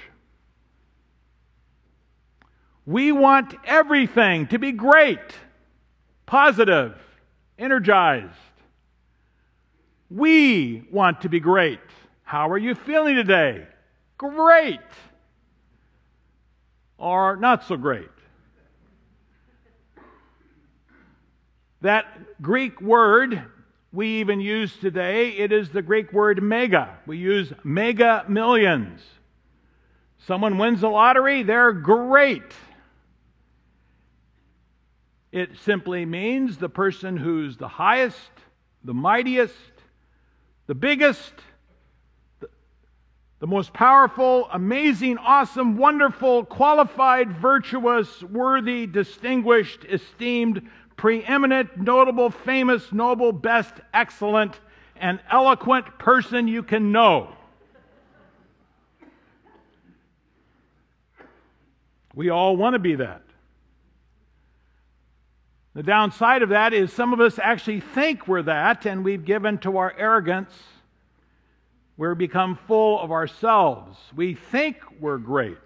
We 2.87 3.13
want 3.13 3.55
everything 3.65 4.49
to 4.49 4.59
be 4.59 4.73
great, 4.73 5.21
positive, 6.27 6.97
energized. 7.57 8.35
We 10.11 10.89
want 10.91 11.21
to 11.21 11.29
be 11.29 11.39
great. 11.39 11.79
How 12.25 12.51
are 12.51 12.59
you 12.59 12.75
feeling 12.75 13.15
today? 13.15 13.69
Great. 14.19 14.81
Or 16.99 17.37
not 17.37 17.63
so 17.63 17.77
great. 17.77 18.14
That 21.85 22.41
Greek 22.41 22.81
word 22.81 23.43
we 23.93 24.21
even 24.21 24.41
use 24.41 24.75
today, 24.75 25.33
it 25.33 25.53
is 25.53 25.69
the 25.69 25.83
Greek 25.83 26.15
word 26.15 26.43
mega. 26.43 26.97
We 27.05 27.19
use 27.19 27.53
mega 27.63 28.25
millions. 28.27 29.03
Someone 30.27 30.57
wins 30.57 30.81
the 30.81 30.89
lottery, 30.89 31.43
they're 31.43 31.75
great. 31.75 32.55
It 35.31 35.51
simply 35.63 36.07
means 36.07 36.57
the 36.57 36.71
person 36.71 37.19
who's 37.19 37.59
the 37.59 37.69
highest, 37.69 38.31
the 38.83 38.95
mightiest, 38.95 39.53
the 40.67 40.75
biggest, 40.75 41.35
the, 42.41 42.49
the 43.41 43.47
most 43.47 43.75
powerful, 43.75 44.49
amazing, 44.51 45.19
awesome, 45.19 45.77
wonderful, 45.77 46.47
qualified, 46.47 47.37
virtuous, 47.37 48.23
worthy, 48.23 48.87
distinguished, 48.87 49.85
esteemed, 49.85 50.63
preeminent, 50.97 51.77
notable, 51.77 52.31
famous, 52.31 52.93
noble, 52.93 53.33
best, 53.33 53.75
excellent, 53.93 54.59
and 54.97 55.21
eloquent 55.31 55.99
person 55.99 56.49
you 56.49 56.63
can 56.63 56.93
know. 56.93 57.35
We 62.15 62.31
all 62.31 62.57
want 62.57 62.75
to 62.75 62.79
be 62.79 62.95
that. 62.97 63.23
The 65.75 65.83
downside 65.83 66.43
of 66.43 66.51
that 66.51 66.73
is 66.73 66.93
some 66.93 67.13
of 67.13 67.21
us 67.21 67.39
actually 67.41 67.81
think 67.81 68.29
we're 68.29 68.43
that, 68.43 68.87
and 68.87 69.05
we've 69.05 69.25
given 69.25 69.59
to 69.59 69.79
our 69.79 69.93
arrogance. 69.99 70.53
We're 71.97 72.15
become 72.15 72.57
full 72.69 73.01
of 73.01 73.11
ourselves. 73.11 73.99
We 74.15 74.35
think 74.35 74.77
we're 75.01 75.19
great. 75.19 75.59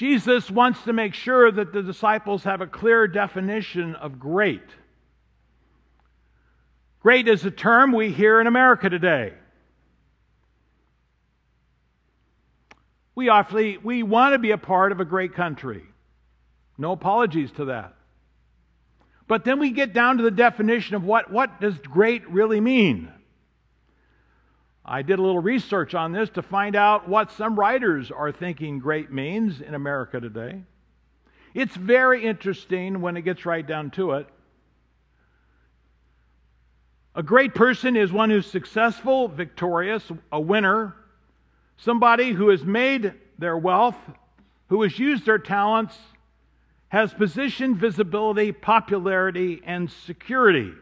Jesus 0.00 0.50
wants 0.50 0.82
to 0.84 0.94
make 0.94 1.12
sure 1.12 1.52
that 1.52 1.74
the 1.74 1.82
disciples 1.82 2.44
have 2.44 2.62
a 2.62 2.66
clear 2.66 3.06
definition 3.06 3.94
of 3.96 4.18
great. 4.18 4.64
Great 7.00 7.28
is 7.28 7.44
a 7.44 7.50
term 7.50 7.92
we 7.92 8.10
hear 8.10 8.40
in 8.40 8.46
America 8.46 8.88
today. 8.88 9.34
We 13.14 13.28
awfully 13.28 13.76
we 13.76 14.02
want 14.02 14.32
to 14.32 14.38
be 14.38 14.52
a 14.52 14.56
part 14.56 14.92
of 14.92 15.00
a 15.00 15.04
great 15.04 15.34
country. 15.34 15.82
No 16.78 16.92
apologies 16.92 17.50
to 17.58 17.66
that. 17.66 17.92
But 19.28 19.44
then 19.44 19.58
we 19.58 19.70
get 19.70 19.92
down 19.92 20.16
to 20.16 20.22
the 20.22 20.30
definition 20.30 20.96
of 20.96 21.04
what, 21.04 21.30
what 21.30 21.60
does 21.60 21.76
great 21.76 22.26
really 22.30 22.62
mean? 22.62 23.12
I 24.84 25.02
did 25.02 25.18
a 25.18 25.22
little 25.22 25.42
research 25.42 25.94
on 25.94 26.12
this 26.12 26.30
to 26.30 26.42
find 26.42 26.74
out 26.74 27.08
what 27.08 27.30
some 27.32 27.58
writers 27.58 28.10
are 28.10 28.32
thinking 28.32 28.78
great 28.78 29.12
means 29.12 29.60
in 29.60 29.74
America 29.74 30.20
today. 30.20 30.62
It's 31.54 31.76
very 31.76 32.24
interesting 32.24 33.00
when 33.00 33.16
it 33.16 33.22
gets 33.22 33.44
right 33.44 33.66
down 33.66 33.90
to 33.92 34.12
it. 34.12 34.26
A 37.14 37.22
great 37.22 37.54
person 37.54 37.96
is 37.96 38.12
one 38.12 38.30
who's 38.30 38.46
successful, 38.46 39.28
victorious, 39.28 40.10
a 40.30 40.40
winner, 40.40 40.94
somebody 41.76 42.32
who 42.32 42.48
has 42.48 42.64
made 42.64 43.14
their 43.38 43.58
wealth, 43.58 43.96
who 44.68 44.82
has 44.82 44.98
used 44.98 45.26
their 45.26 45.38
talents, 45.38 45.96
has 46.88 47.12
position, 47.12 47.74
visibility, 47.74 48.52
popularity, 48.52 49.60
and 49.64 49.90
security. 49.90 50.72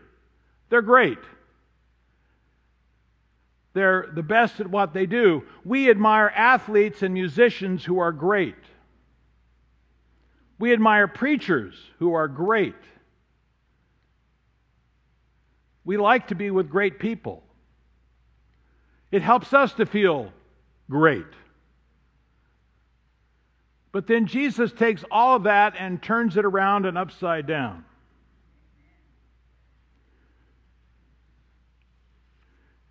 They're 0.69 0.83
great. 0.83 1.19
They're 3.79 4.09
the 4.13 4.25
best 4.25 4.59
at 4.59 4.67
what 4.67 4.93
they 4.93 5.07
do. 5.07 5.45
We 5.65 5.89
admire 5.89 6.33
athletes 6.35 7.05
and 7.05 7.15
musicians 7.15 7.85
who 7.85 8.01
are 8.01 8.11
great. 8.11 8.57
We 10.59 10.73
admire 10.73 11.07
preachers 11.07 11.77
who 12.01 12.13
are 12.15 12.27
great. 12.27 12.75
We 15.85 15.97
like 15.97 16.27
to 16.27 16.35
be 16.35 16.51
with 16.51 16.69
great 16.69 16.99
people. 16.99 17.45
It 19.13 19.23
helps 19.23 19.53
us 19.53 19.73
to 19.75 19.87
feel 19.87 20.33
great. 20.91 21.33
But 23.93 24.09
then 24.09 24.27
Jesus 24.27 24.73
takes 24.73 25.05
all 25.09 25.37
of 25.37 25.45
that 25.45 25.75
and 25.79 26.03
turns 26.03 26.37
it 26.37 26.45
around 26.45 26.85
and 26.85 26.99
upside 26.99 27.47
down. 27.47 27.85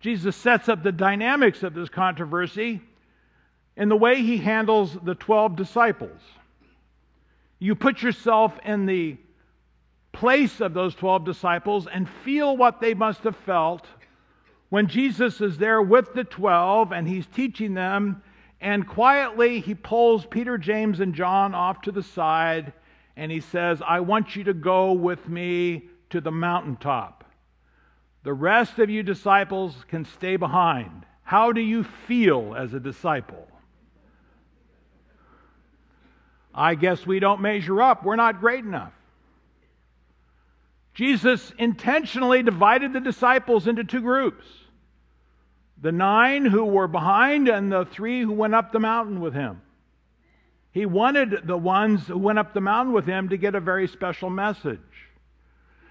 Jesus 0.00 0.36
sets 0.36 0.68
up 0.68 0.82
the 0.82 0.92
dynamics 0.92 1.62
of 1.62 1.74
this 1.74 1.88
controversy 1.88 2.80
in 3.76 3.88
the 3.88 3.96
way 3.96 4.22
he 4.22 4.38
handles 4.38 4.96
the 5.02 5.14
12 5.14 5.56
disciples. 5.56 6.20
You 7.58 7.74
put 7.74 8.02
yourself 8.02 8.58
in 8.64 8.86
the 8.86 9.16
place 10.12 10.60
of 10.60 10.74
those 10.74 10.94
12 10.94 11.24
disciples 11.24 11.86
and 11.86 12.08
feel 12.24 12.56
what 12.56 12.80
they 12.80 12.94
must 12.94 13.20
have 13.20 13.36
felt 13.36 13.86
when 14.68 14.86
Jesus 14.86 15.40
is 15.40 15.58
there 15.58 15.80
with 15.80 16.12
the 16.14 16.24
12 16.24 16.92
and 16.92 17.08
he's 17.08 17.26
teaching 17.26 17.74
them, 17.74 18.22
and 18.60 18.86
quietly 18.86 19.60
he 19.60 19.74
pulls 19.74 20.26
Peter, 20.26 20.58
James, 20.58 21.00
and 21.00 21.14
John 21.14 21.54
off 21.54 21.80
to 21.82 21.92
the 21.92 22.02
side 22.02 22.72
and 23.16 23.32
he 23.32 23.40
says, 23.40 23.82
I 23.86 24.00
want 24.00 24.36
you 24.36 24.44
to 24.44 24.54
go 24.54 24.92
with 24.92 25.28
me 25.28 25.88
to 26.10 26.20
the 26.20 26.30
mountaintop. 26.30 27.17
The 28.22 28.32
rest 28.32 28.78
of 28.78 28.90
you 28.90 29.02
disciples 29.02 29.74
can 29.88 30.04
stay 30.04 30.36
behind. 30.36 31.06
How 31.22 31.52
do 31.52 31.60
you 31.60 31.84
feel 31.84 32.54
as 32.56 32.74
a 32.74 32.80
disciple? 32.80 33.46
I 36.54 36.74
guess 36.74 37.06
we 37.06 37.20
don't 37.20 37.40
measure 37.40 37.80
up. 37.80 38.04
We're 38.04 38.16
not 38.16 38.40
great 38.40 38.64
enough. 38.64 38.92
Jesus 40.94 41.52
intentionally 41.58 42.42
divided 42.42 42.92
the 42.92 43.00
disciples 43.00 43.68
into 43.68 43.84
two 43.84 44.00
groups 44.00 44.44
the 45.80 45.92
nine 45.92 46.44
who 46.44 46.64
were 46.64 46.88
behind 46.88 47.48
and 47.48 47.70
the 47.70 47.84
three 47.84 48.22
who 48.22 48.32
went 48.32 48.52
up 48.52 48.72
the 48.72 48.80
mountain 48.80 49.20
with 49.20 49.32
him. 49.32 49.62
He 50.72 50.86
wanted 50.86 51.46
the 51.46 51.56
ones 51.56 52.08
who 52.08 52.18
went 52.18 52.40
up 52.40 52.52
the 52.52 52.60
mountain 52.60 52.92
with 52.92 53.06
him 53.06 53.28
to 53.28 53.36
get 53.36 53.54
a 53.54 53.60
very 53.60 53.86
special 53.86 54.28
message. 54.28 54.80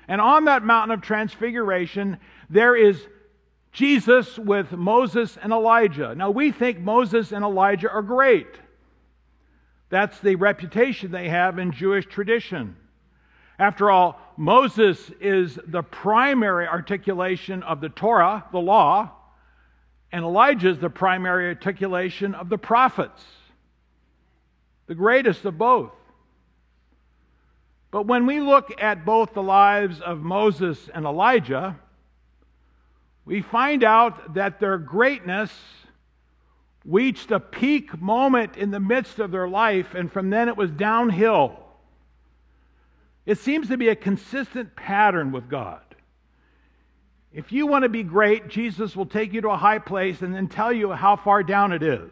And 0.07 0.21
on 0.21 0.45
that 0.45 0.63
mountain 0.63 0.91
of 0.91 1.01
transfiguration, 1.01 2.17
there 2.49 2.75
is 2.75 3.05
Jesus 3.71 4.37
with 4.39 4.71
Moses 4.71 5.37
and 5.41 5.51
Elijah. 5.51 6.15
Now, 6.15 6.31
we 6.31 6.51
think 6.51 6.79
Moses 6.79 7.31
and 7.31 7.43
Elijah 7.43 7.91
are 7.91 8.01
great. 8.01 8.47
That's 9.89 10.19
the 10.19 10.35
reputation 10.35 11.11
they 11.11 11.29
have 11.29 11.59
in 11.59 11.71
Jewish 11.71 12.05
tradition. 12.05 12.75
After 13.59 13.89
all, 13.89 14.19
Moses 14.37 15.11
is 15.19 15.59
the 15.67 15.83
primary 15.83 16.67
articulation 16.67 17.63
of 17.63 17.81
the 17.81 17.89
Torah, 17.89 18.45
the 18.51 18.59
law, 18.59 19.11
and 20.11 20.23
Elijah 20.23 20.69
is 20.69 20.79
the 20.79 20.89
primary 20.89 21.47
articulation 21.47 22.33
of 22.35 22.49
the 22.49 22.57
prophets, 22.57 23.23
the 24.87 24.95
greatest 24.95 25.43
of 25.45 25.57
both. 25.57 25.91
But 27.91 28.05
when 28.05 28.25
we 28.25 28.39
look 28.39 28.71
at 28.81 29.05
both 29.05 29.33
the 29.33 29.43
lives 29.43 30.01
of 30.01 30.19
Moses 30.19 30.89
and 30.93 31.05
Elijah, 31.05 31.79
we 33.25 33.41
find 33.41 33.83
out 33.83 34.33
that 34.35 34.59
their 34.59 34.77
greatness 34.77 35.51
reached 36.85 37.31
a 37.31 37.39
peak 37.39 37.99
moment 38.01 38.55
in 38.55 38.71
the 38.71 38.79
midst 38.79 39.19
of 39.19 39.31
their 39.31 39.47
life, 39.47 39.93
and 39.93 40.11
from 40.11 40.29
then 40.29 40.47
it 40.47 40.55
was 40.55 40.71
downhill. 40.71 41.57
It 43.25 43.37
seems 43.37 43.67
to 43.67 43.77
be 43.77 43.89
a 43.89 43.95
consistent 43.95 44.75
pattern 44.75 45.33
with 45.33 45.49
God. 45.49 45.81
If 47.33 47.51
you 47.51 47.67
want 47.67 47.83
to 47.83 47.89
be 47.89 48.03
great, 48.03 48.47
Jesus 48.47 48.95
will 48.95 49.05
take 49.05 49.33
you 49.33 49.41
to 49.41 49.49
a 49.49 49.57
high 49.57 49.79
place 49.79 50.21
and 50.21 50.33
then 50.33 50.47
tell 50.47 50.71
you 50.71 50.91
how 50.93 51.17
far 51.17 51.43
down 51.43 51.73
it 51.73 51.83
is 51.83 52.09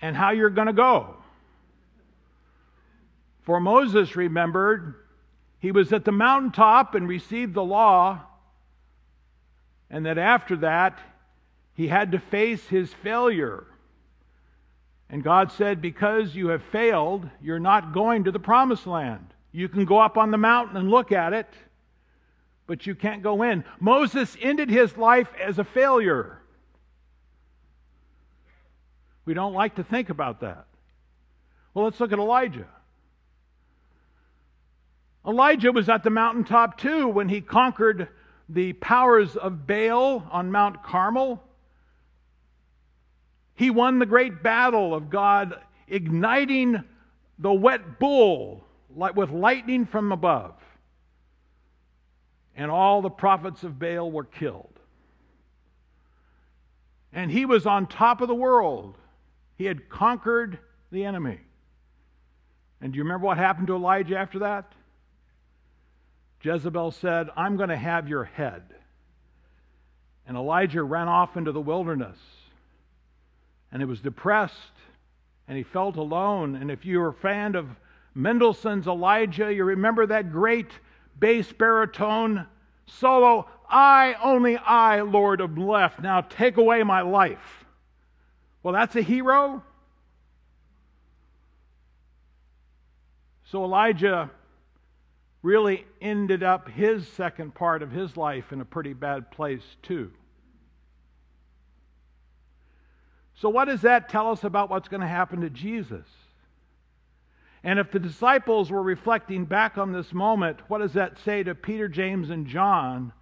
and 0.00 0.16
how 0.16 0.30
you're 0.30 0.48
going 0.48 0.68
to 0.68 0.72
go. 0.72 1.16
For 3.50 3.58
Moses 3.58 4.14
remembered, 4.14 4.94
he 5.58 5.72
was 5.72 5.92
at 5.92 6.04
the 6.04 6.12
mountaintop 6.12 6.94
and 6.94 7.08
received 7.08 7.52
the 7.52 7.64
law, 7.64 8.20
and 9.90 10.06
that 10.06 10.18
after 10.18 10.58
that, 10.58 11.00
he 11.74 11.88
had 11.88 12.12
to 12.12 12.20
face 12.20 12.64
his 12.68 12.94
failure. 12.94 13.64
And 15.08 15.24
God 15.24 15.50
said, 15.50 15.82
Because 15.82 16.32
you 16.36 16.50
have 16.50 16.62
failed, 16.62 17.28
you're 17.42 17.58
not 17.58 17.92
going 17.92 18.22
to 18.22 18.30
the 18.30 18.38
promised 18.38 18.86
land. 18.86 19.26
You 19.50 19.68
can 19.68 19.84
go 19.84 19.98
up 19.98 20.16
on 20.16 20.30
the 20.30 20.38
mountain 20.38 20.76
and 20.76 20.88
look 20.88 21.10
at 21.10 21.32
it, 21.32 21.52
but 22.68 22.86
you 22.86 22.94
can't 22.94 23.20
go 23.20 23.42
in. 23.42 23.64
Moses 23.80 24.36
ended 24.40 24.70
his 24.70 24.96
life 24.96 25.32
as 25.42 25.58
a 25.58 25.64
failure. 25.64 26.40
We 29.24 29.34
don't 29.34 29.54
like 29.54 29.74
to 29.74 29.82
think 29.82 30.08
about 30.08 30.38
that. 30.42 30.66
Well, 31.74 31.86
let's 31.86 31.98
look 31.98 32.12
at 32.12 32.20
Elijah. 32.20 32.68
Elijah 35.26 35.72
was 35.72 35.88
at 35.88 36.02
the 36.02 36.10
mountaintop 36.10 36.78
too 36.78 37.08
when 37.08 37.28
he 37.28 37.40
conquered 37.40 38.08
the 38.48 38.72
powers 38.74 39.36
of 39.36 39.66
Baal 39.66 40.26
on 40.30 40.50
Mount 40.50 40.82
Carmel. 40.82 41.42
He 43.54 43.70
won 43.70 43.98
the 43.98 44.06
great 44.06 44.42
battle 44.42 44.94
of 44.94 45.10
God 45.10 45.54
igniting 45.86 46.82
the 47.38 47.52
wet 47.52 47.98
bull 47.98 48.64
with 48.94 49.30
lightning 49.30 49.86
from 49.86 50.12
above. 50.12 50.54
And 52.56 52.70
all 52.70 53.02
the 53.02 53.10
prophets 53.10 53.62
of 53.62 53.78
Baal 53.78 54.10
were 54.10 54.24
killed. 54.24 54.80
And 57.12 57.30
he 57.30 57.44
was 57.44 57.66
on 57.66 57.86
top 57.86 58.20
of 58.20 58.28
the 58.28 58.34
world. 58.34 58.96
He 59.56 59.64
had 59.64 59.88
conquered 59.88 60.58
the 60.90 61.04
enemy. 61.04 61.40
And 62.80 62.92
do 62.92 62.96
you 62.96 63.02
remember 63.02 63.26
what 63.26 63.36
happened 63.36 63.66
to 63.66 63.76
Elijah 63.76 64.16
after 64.16 64.40
that? 64.40 64.72
Jezebel 66.42 66.90
said, 66.92 67.28
I'm 67.36 67.56
going 67.56 67.68
to 67.68 67.76
have 67.76 68.08
your 68.08 68.24
head. 68.24 68.62
And 70.26 70.36
Elijah 70.36 70.82
ran 70.82 71.08
off 71.08 71.36
into 71.36 71.52
the 71.52 71.60
wilderness. 71.60 72.18
And 73.72 73.82
he 73.82 73.86
was 73.86 74.00
depressed 74.00 74.54
and 75.48 75.56
he 75.56 75.62
felt 75.64 75.96
alone. 75.96 76.56
And 76.56 76.70
if 76.70 76.84
you're 76.84 77.08
a 77.08 77.14
fan 77.14 77.54
of 77.56 77.66
Mendelssohn's 78.14 78.86
Elijah, 78.86 79.52
you 79.52 79.64
remember 79.64 80.06
that 80.06 80.32
great 80.32 80.70
bass 81.18 81.52
baritone 81.52 82.46
solo, 82.86 83.48
I, 83.68 84.16
only 84.22 84.56
I, 84.56 85.02
Lord, 85.02 85.40
am 85.40 85.56
left. 85.56 86.00
Now 86.00 86.22
take 86.22 86.56
away 86.56 86.82
my 86.82 87.02
life. 87.02 87.64
Well, 88.62 88.74
that's 88.74 88.96
a 88.96 89.02
hero. 89.02 89.62
So 93.44 93.64
Elijah 93.64 94.30
really 95.42 95.86
ended 96.00 96.42
up 96.42 96.68
his 96.68 97.08
second 97.08 97.54
part 97.54 97.82
of 97.82 97.90
his 97.90 98.16
life 98.16 98.52
in 98.52 98.60
a 98.60 98.64
pretty 98.64 98.92
bad 98.92 99.30
place, 99.30 99.62
too. 99.82 100.10
So, 103.36 103.48
what 103.48 103.66
does 103.66 103.82
that 103.82 104.10
tell 104.10 104.30
us 104.30 104.44
about 104.44 104.68
what's 104.68 104.88
going 104.88 105.00
to 105.00 105.06
happen 105.06 105.40
to 105.40 105.50
Jesus? 105.50 106.06
And 107.62 107.78
if 107.78 107.90
the 107.90 107.98
disciples 107.98 108.70
were 108.70 108.82
reflecting 108.82 109.44
back 109.44 109.78
on 109.78 109.92
this 109.92 110.12
moment, 110.12 110.58
what 110.68 110.78
does 110.78 110.94
that 110.94 111.18
say 111.24 111.42
to 111.42 111.54
Peter, 111.54 111.88
James, 111.88 112.30
and 112.30 112.46
John 112.46 113.12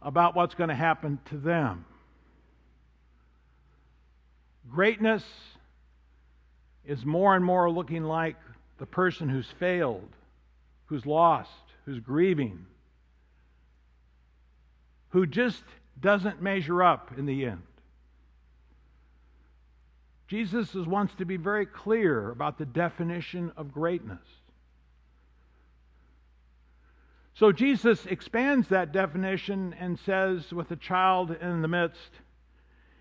about 0.00 0.34
what's 0.34 0.54
going 0.54 0.68
to 0.68 0.74
happen 0.74 1.18
to 1.26 1.36
them? 1.36 1.84
Greatness 4.70 5.24
is 6.84 7.04
more 7.04 7.34
and 7.34 7.44
more 7.44 7.70
looking 7.70 8.04
like 8.04 8.36
the 8.78 8.86
person 8.86 9.28
who's 9.28 9.50
failed, 9.58 10.08
who's 10.86 11.06
lost, 11.06 11.50
who's 11.84 12.00
grieving, 12.00 12.66
who 15.10 15.26
just 15.26 15.62
doesn't 16.00 16.42
measure 16.42 16.82
up 16.82 17.12
in 17.16 17.26
the 17.26 17.46
end. 17.46 17.62
Jesus 20.28 20.74
wants 20.74 21.14
to 21.16 21.24
be 21.24 21.36
very 21.36 21.66
clear 21.66 22.30
about 22.30 22.58
the 22.58 22.66
definition 22.66 23.52
of 23.56 23.72
greatness. 23.72 24.18
So 27.34 27.52
Jesus 27.52 28.06
expands 28.06 28.68
that 28.68 28.92
definition 28.92 29.74
and 29.78 29.98
says, 30.00 30.52
with 30.52 30.70
a 30.70 30.76
child 30.76 31.36
in 31.40 31.62
the 31.62 31.68
midst, 31.68 32.10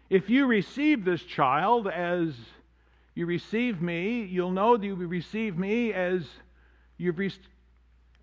if 0.09 0.29
you 0.29 0.45
receive 0.45 1.03
this 1.03 1.23
child 1.23 1.87
as 1.87 2.33
you 3.15 3.25
receive 3.25 3.81
me, 3.81 4.23
you'll 4.23 4.51
know 4.51 4.77
that 4.77 4.85
you 4.85 4.93
receive 4.93 5.57
me 5.57 5.93
as 5.93 6.25
you've 6.97 7.17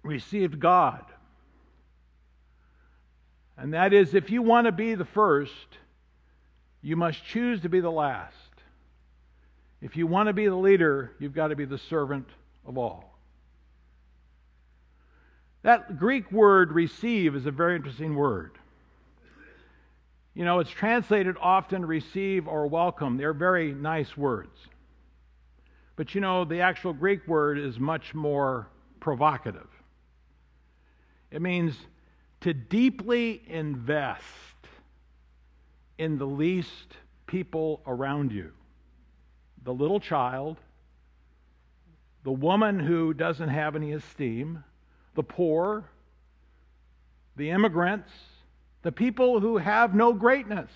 received 0.02 0.58
God. 0.58 1.04
And 3.56 3.74
that 3.74 3.92
is, 3.92 4.14
if 4.14 4.30
you 4.30 4.42
want 4.42 4.66
to 4.66 4.72
be 4.72 4.94
the 4.94 5.04
first, 5.04 5.52
you 6.82 6.96
must 6.96 7.24
choose 7.24 7.60
to 7.62 7.68
be 7.68 7.80
the 7.80 7.90
last. 7.90 8.34
If 9.80 9.96
you 9.96 10.06
want 10.06 10.28
to 10.28 10.32
be 10.32 10.46
the 10.46 10.56
leader, 10.56 11.12
you've 11.18 11.34
got 11.34 11.48
to 11.48 11.56
be 11.56 11.64
the 11.64 11.78
servant 11.78 12.28
of 12.66 12.78
all. 12.78 13.18
That 15.62 15.98
Greek 15.98 16.30
word 16.32 16.72
receive 16.72 17.36
is 17.36 17.46
a 17.46 17.50
very 17.50 17.76
interesting 17.76 18.16
word. 18.16 18.52
You 20.34 20.44
know, 20.44 20.60
it's 20.60 20.70
translated 20.70 21.36
often 21.40 21.84
receive 21.84 22.48
or 22.48 22.66
welcome. 22.66 23.16
They're 23.16 23.34
very 23.34 23.72
nice 23.72 24.16
words. 24.16 24.58
But 25.94 26.14
you 26.14 26.20
know, 26.20 26.44
the 26.44 26.60
actual 26.60 26.92
Greek 26.92 27.28
word 27.28 27.58
is 27.58 27.78
much 27.78 28.14
more 28.14 28.68
provocative. 28.98 29.68
It 31.32 31.40
means 31.40 31.74
to 32.42 32.52
deeply 32.52 33.42
invest 33.46 34.22
in 35.96 36.18
the 36.18 36.26
least 36.26 36.96
people 37.26 37.80
around 37.86 38.32
you 38.32 38.52
the 39.64 39.72
little 39.72 40.00
child, 40.00 40.56
the 42.24 42.32
woman 42.32 42.80
who 42.80 43.14
doesn't 43.14 43.48
have 43.48 43.76
any 43.76 43.92
esteem, 43.92 44.64
the 45.14 45.22
poor, 45.22 45.84
the 47.36 47.50
immigrants, 47.50 48.10
the 48.82 48.90
people 48.90 49.38
who 49.38 49.58
have 49.58 49.94
no 49.94 50.12
greatness. 50.12 50.70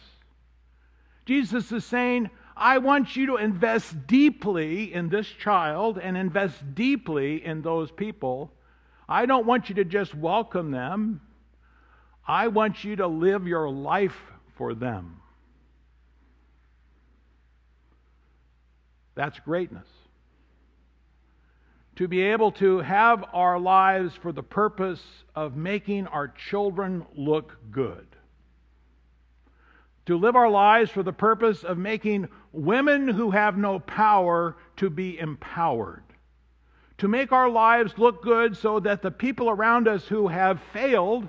Jesus 1.24 1.72
is 1.72 1.84
saying, 1.84 2.30
I 2.56 2.78
want 2.78 3.16
you 3.16 3.26
to 3.26 3.36
invest 3.36 4.06
deeply 4.06 4.94
in 4.94 5.08
this 5.08 5.26
child 5.26 5.98
and 5.98 6.16
invest 6.16 6.76
deeply 6.76 7.44
in 7.44 7.62
those 7.62 7.90
people. 7.90 8.52
I 9.08 9.26
don't 9.26 9.46
want 9.46 9.68
you 9.68 9.76
to 9.76 9.84
just 9.84 10.14
welcome 10.14 10.70
them. 10.70 11.20
I 12.26 12.48
want 12.48 12.82
you 12.82 12.96
to 12.96 13.06
live 13.06 13.46
your 13.46 13.70
life 13.70 14.16
for 14.56 14.74
them. 14.74 15.20
That's 19.14 19.38
greatness. 19.40 19.86
To 21.96 22.08
be 22.08 22.20
able 22.22 22.52
to 22.52 22.80
have 22.80 23.24
our 23.32 23.58
lives 23.58 24.14
for 24.14 24.32
the 24.32 24.42
purpose 24.42 25.00
of 25.34 25.56
making 25.56 26.06
our 26.08 26.28
children 26.28 27.06
look 27.14 27.56
good. 27.70 28.06
To 30.06 30.18
live 30.18 30.36
our 30.36 30.50
lives 30.50 30.90
for 30.90 31.02
the 31.02 31.12
purpose 31.12 31.64
of 31.64 31.78
making 31.78 32.28
women 32.52 33.08
who 33.08 33.30
have 33.30 33.56
no 33.56 33.78
power 33.78 34.56
to 34.76 34.90
be 34.90 35.18
empowered. 35.18 36.02
To 36.98 37.08
make 37.08 37.32
our 37.32 37.50
lives 37.50 37.98
look 37.98 38.22
good 38.22 38.56
so 38.56 38.80
that 38.80 39.02
the 39.02 39.10
people 39.10 39.50
around 39.50 39.86
us 39.86 40.06
who 40.06 40.28
have 40.28 40.60
failed 40.72 41.28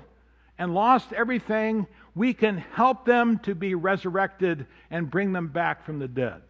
and 0.56 0.74
lost 0.74 1.12
everything, 1.12 1.86
we 2.14 2.32
can 2.32 2.56
help 2.56 3.04
them 3.04 3.38
to 3.40 3.54
be 3.54 3.74
resurrected 3.74 4.66
and 4.90 5.10
bring 5.10 5.32
them 5.32 5.48
back 5.48 5.84
from 5.84 5.98
the 5.98 6.08
dead. 6.08 6.42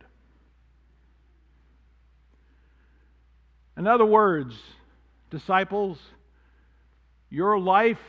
In 3.76 3.86
other 3.86 4.06
words, 4.06 4.56
disciples, 5.30 5.98
your 7.30 7.58
life 7.58 8.00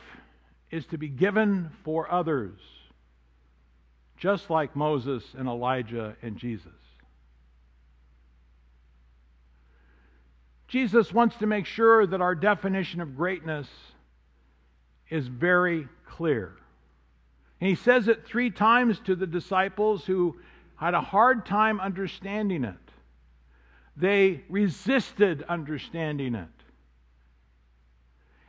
is 0.70 0.86
to 0.86 0.98
be 0.98 1.08
given 1.08 1.70
for 1.84 2.10
others, 2.10 2.58
just 4.16 4.48
like 4.48 4.74
Moses 4.74 5.22
and 5.36 5.48
Elijah 5.48 6.16
and 6.22 6.36
Jesus. 6.36 6.79
Jesus 10.70 11.12
wants 11.12 11.34
to 11.38 11.48
make 11.48 11.66
sure 11.66 12.06
that 12.06 12.20
our 12.20 12.36
definition 12.36 13.00
of 13.00 13.16
greatness 13.16 13.66
is 15.08 15.26
very 15.26 15.88
clear. 16.06 16.52
And 17.60 17.68
he 17.68 17.74
says 17.74 18.06
it 18.06 18.24
three 18.24 18.50
times 18.50 19.00
to 19.00 19.16
the 19.16 19.26
disciples 19.26 20.04
who 20.04 20.36
had 20.76 20.94
a 20.94 21.00
hard 21.00 21.44
time 21.44 21.80
understanding 21.80 22.62
it. 22.62 22.76
They 23.96 24.44
resisted 24.48 25.42
understanding 25.48 26.36
it. 26.36 26.46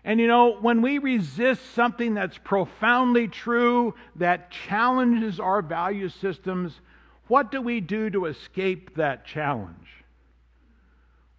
And 0.03 0.19
you 0.19 0.27
know, 0.27 0.57
when 0.61 0.83
we 0.83 0.99
resist 0.99 1.73
something 1.73 2.13
that's 2.13 2.37
profoundly 2.37 3.29
true, 3.29 3.95
that 4.17 4.51
challenges 4.51 5.39
our 5.39 5.63
value 5.63 6.09
systems, 6.09 6.79
what 7.27 7.49
do 7.49 7.63
we 7.63 7.81
do 7.81 8.11
to 8.11 8.25
escape 8.25 8.95
that 8.95 9.25
challenge? 9.25 10.00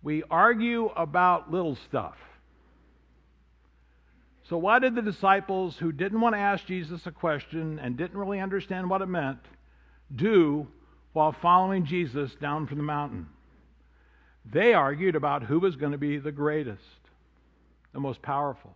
We 0.02 0.22
argue 0.30 0.86
about 0.96 1.50
little 1.50 1.76
stuff. 1.76 2.16
So, 4.48 4.58
what 4.58 4.80
did 4.80 4.94
the 4.94 5.02
disciples 5.02 5.76
who 5.76 5.92
didn't 5.92 6.20
want 6.20 6.34
to 6.34 6.40
ask 6.40 6.66
Jesus 6.66 7.06
a 7.06 7.12
question 7.12 7.78
and 7.78 7.96
didn't 7.96 8.18
really 8.18 8.40
understand 8.40 8.90
what 8.90 9.00
it 9.00 9.06
meant 9.06 9.38
do 10.14 10.66
while 11.12 11.32
following 11.32 11.86
Jesus 11.86 12.34
down 12.34 12.66
from 12.66 12.78
the 12.78 12.84
mountain? 12.84 13.28
They 14.44 14.74
argued 14.74 15.14
about 15.14 15.44
who 15.44 15.60
was 15.60 15.76
going 15.76 15.92
to 15.92 15.98
be 15.98 16.18
the 16.18 16.32
greatest, 16.32 16.82
the 17.92 18.00
most 18.00 18.20
powerful. 18.20 18.74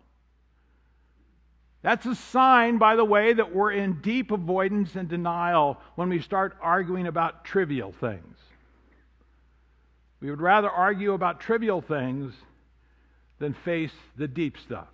That's 1.83 2.07
a 2.07 2.15
sign, 2.15 2.79
by 2.79 2.97
the 2.97 3.05
way, 3.05 3.33
that 3.33 3.55
we're 3.55 3.73
in 3.73 4.01
deep 4.01 4.31
avoidance 4.31 4.95
and 4.95 5.09
denial 5.09 5.79
when 5.97 6.09
we 6.09 6.21
start 6.21 6.57
arguing 6.61 7.07
about 7.07 7.45
trivial 7.45 7.93
things. 7.93 8.39
We 10.21 10.31
would 10.31 10.41
rather 10.41 10.71
argue 10.71 11.13
about 11.13 11.41
trivial 11.41 11.81
things 11.81 12.35
than 13.39 13.53
face 13.53 13.93
the 14.17 14.29
deep 14.29 14.59
stuff. 14.59 14.89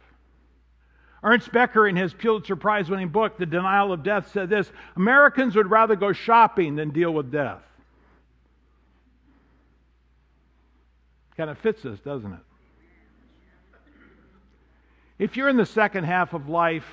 Ernest 1.23 1.53
Becker, 1.53 1.87
in 1.87 1.95
his 1.95 2.13
Pulitzer 2.13 2.57
Prize 2.57 2.91
winning 2.91 3.09
book, 3.09 3.39
The 3.39 3.47
Denial 3.47 3.93
of 3.93 4.03
Death, 4.03 4.33
said 4.33 4.51
this 4.51 4.73
Americans 4.97 5.55
would 5.55 5.71
rather 5.71 5.95
go 5.95 6.13
shopping 6.13 6.75
than 6.75 6.91
deal 6.91 7.13
with 7.13 7.31
death. 7.31 7.63
Kind 11.37 11.49
of 11.49 11.59
fits 11.59 11.83
this, 11.83 12.01
doesn't 12.01 12.33
it? 12.33 12.41
If 15.19 15.37
you're 15.37 15.49
in 15.49 15.57
the 15.57 15.67
second 15.67 16.05
half 16.05 16.33
of 16.33 16.49
life, 16.49 16.87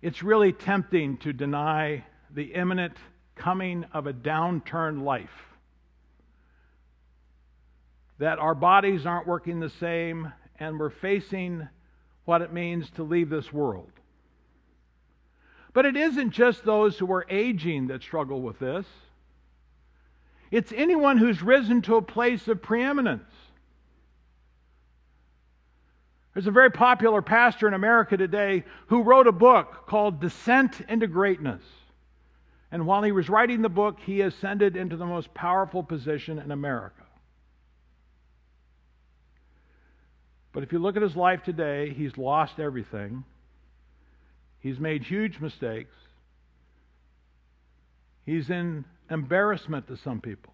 it's 0.00 0.22
really 0.22 0.52
tempting 0.52 1.18
to 1.18 1.34
deny 1.34 2.04
the 2.34 2.54
imminent 2.54 2.96
coming 3.36 3.84
of 3.92 4.06
a 4.06 4.12
downturned 4.14 5.02
life. 5.02 5.57
That 8.18 8.38
our 8.38 8.54
bodies 8.54 9.06
aren't 9.06 9.26
working 9.26 9.60
the 9.60 9.70
same, 9.70 10.32
and 10.58 10.78
we're 10.78 10.90
facing 10.90 11.68
what 12.24 12.42
it 12.42 12.52
means 12.52 12.90
to 12.90 13.02
leave 13.02 13.30
this 13.30 13.52
world. 13.52 13.90
But 15.72 15.86
it 15.86 15.96
isn't 15.96 16.30
just 16.30 16.64
those 16.64 16.98
who 16.98 17.10
are 17.12 17.26
aging 17.30 17.88
that 17.88 18.02
struggle 18.02 18.42
with 18.42 18.58
this. 18.58 18.86
It's 20.50 20.72
anyone 20.74 21.18
who's 21.18 21.42
risen 21.42 21.82
to 21.82 21.96
a 21.96 22.02
place 22.02 22.48
of 22.48 22.62
preeminence. 22.62 23.30
There's 26.34 26.46
a 26.46 26.52
very 26.52 26.70
popular 26.70 27.20
pastor 27.20 27.66
in 27.66 27.74
America 27.74 28.16
today 28.16 28.64
who 28.86 29.02
wrote 29.02 29.26
a 29.26 29.32
book 29.32 29.86
called 29.86 30.20
Descent 30.20 30.80
into 30.88 31.06
Greatness. 31.06 31.62
And 32.70 32.86
while 32.86 33.02
he 33.02 33.12
was 33.12 33.28
writing 33.28 33.62
the 33.62 33.68
book, 33.68 33.98
he 34.00 34.20
ascended 34.20 34.76
into 34.76 34.96
the 34.96 35.06
most 35.06 35.32
powerful 35.34 35.82
position 35.82 36.38
in 36.38 36.50
America. 36.50 37.02
But 40.58 40.64
if 40.64 40.72
you 40.72 40.80
look 40.80 40.96
at 40.96 41.02
his 41.02 41.14
life 41.14 41.44
today, 41.44 41.90
he's 41.90 42.18
lost 42.18 42.58
everything. 42.58 43.22
He's 44.58 44.80
made 44.80 45.04
huge 45.04 45.38
mistakes. 45.38 45.94
He's 48.26 48.50
in 48.50 48.84
embarrassment 49.08 49.86
to 49.86 49.96
some 49.96 50.20
people. 50.20 50.52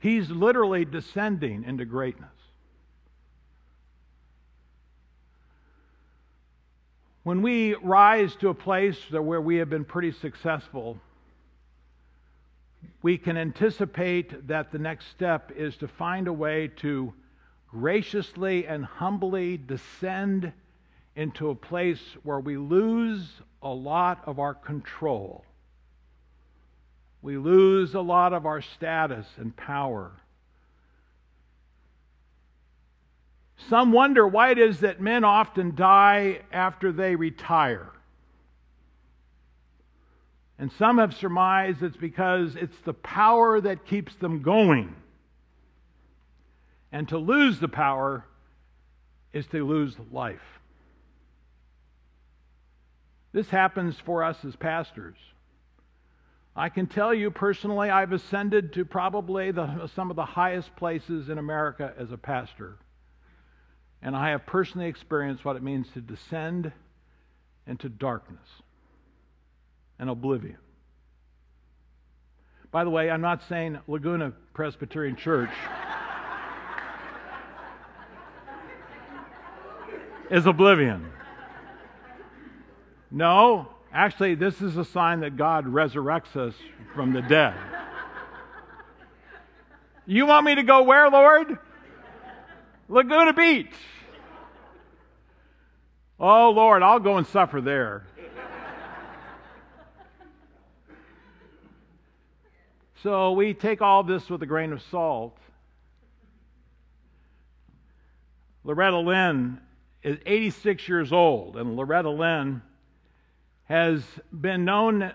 He's 0.00 0.28
literally 0.28 0.86
descending 0.86 1.62
into 1.62 1.84
greatness. 1.84 2.32
When 7.22 7.42
we 7.42 7.74
rise 7.74 8.34
to 8.40 8.48
a 8.48 8.54
place 8.54 8.98
where 9.08 9.40
we 9.40 9.58
have 9.58 9.70
been 9.70 9.84
pretty 9.84 10.10
successful, 10.10 10.98
we 13.02 13.18
can 13.18 13.36
anticipate 13.36 14.48
that 14.48 14.72
the 14.72 14.80
next 14.80 15.10
step 15.12 15.52
is 15.54 15.76
to 15.76 15.86
find 15.86 16.26
a 16.26 16.32
way 16.32 16.66
to 16.78 17.14
graciously 17.70 18.66
and 18.66 18.84
humbly 18.84 19.56
descend 19.56 20.52
into 21.14 21.50
a 21.50 21.54
place 21.54 22.00
where 22.22 22.40
we 22.40 22.56
lose 22.56 23.26
a 23.62 23.68
lot 23.68 24.22
of 24.26 24.38
our 24.38 24.54
control. 24.54 25.44
We 27.20 27.36
lose 27.36 27.94
a 27.94 28.00
lot 28.00 28.32
of 28.32 28.46
our 28.46 28.62
status 28.62 29.26
and 29.36 29.54
power. 29.56 30.12
Some 33.68 33.92
wonder 33.92 34.26
why 34.26 34.52
it 34.52 34.58
is 34.58 34.80
that 34.80 35.00
men 35.00 35.24
often 35.24 35.74
die 35.74 36.40
after 36.52 36.92
they 36.92 37.16
retire. 37.16 37.90
And 40.58 40.70
some 40.72 40.98
have 40.98 41.14
surmised 41.14 41.82
it's 41.82 41.96
because 41.96 42.56
it's 42.56 42.78
the 42.84 42.94
power 42.94 43.60
that 43.60 43.84
keeps 43.84 44.14
them 44.16 44.42
going. 44.42 44.94
And 46.92 47.08
to 47.08 47.18
lose 47.18 47.60
the 47.60 47.68
power 47.68 48.24
is 49.32 49.46
to 49.48 49.66
lose 49.66 49.94
life. 50.10 50.58
This 53.32 53.50
happens 53.50 53.96
for 54.04 54.24
us 54.24 54.42
as 54.44 54.56
pastors. 54.56 55.16
I 56.56 56.70
can 56.70 56.86
tell 56.86 57.14
you 57.14 57.30
personally, 57.30 57.88
I've 57.88 58.12
ascended 58.12 58.72
to 58.72 58.84
probably 58.84 59.52
the, 59.52 59.86
some 59.94 60.10
of 60.10 60.16
the 60.16 60.24
highest 60.24 60.74
places 60.76 61.28
in 61.28 61.38
America 61.38 61.92
as 61.96 62.10
a 62.10 62.16
pastor. 62.16 62.78
And 64.02 64.16
I 64.16 64.30
have 64.30 64.46
personally 64.46 64.88
experienced 64.88 65.44
what 65.44 65.56
it 65.56 65.62
means 65.62 65.86
to 65.94 66.00
descend 66.00 66.72
into 67.66 67.88
darkness 67.88 68.48
and 69.98 70.08
oblivion. 70.08 70.58
By 72.70 72.84
the 72.84 72.90
way, 72.90 73.10
I'm 73.10 73.20
not 73.20 73.42
saying 73.48 73.78
Laguna 73.86 74.32
Presbyterian 74.52 75.16
Church 75.16 75.50
is 80.30 80.46
oblivion. 80.46 81.10
No, 83.10 83.68
actually, 83.92 84.34
this 84.34 84.60
is 84.60 84.76
a 84.76 84.84
sign 84.84 85.20
that 85.20 85.36
God 85.36 85.66
resurrects 85.66 86.36
us 86.36 86.54
from 86.94 87.12
the 87.12 87.22
dead. 87.22 87.54
You 90.06 90.26
want 90.26 90.46
me 90.46 90.54
to 90.54 90.62
go 90.62 90.82
where, 90.82 91.08
Lord? 91.10 91.58
Laguna 92.88 93.32
Beach. 93.32 93.74
Oh, 96.20 96.50
Lord, 96.50 96.82
I'll 96.82 96.98
go 96.98 97.16
and 97.16 97.26
suffer 97.26 97.60
there. 97.60 98.06
so 103.02 103.32
we 103.32 103.54
take 103.54 103.80
all 103.80 104.02
this 104.02 104.28
with 104.28 104.42
a 104.42 104.46
grain 104.46 104.72
of 104.72 104.82
salt. 104.90 105.38
Loretta 108.64 108.98
Lynn 108.98 109.60
is 110.02 110.18
86 110.24 110.88
years 110.88 111.12
old, 111.12 111.56
and 111.56 111.76
Loretta 111.76 112.10
Lynn 112.10 112.62
has 113.64 114.02
been 114.32 114.64
known 114.64 115.12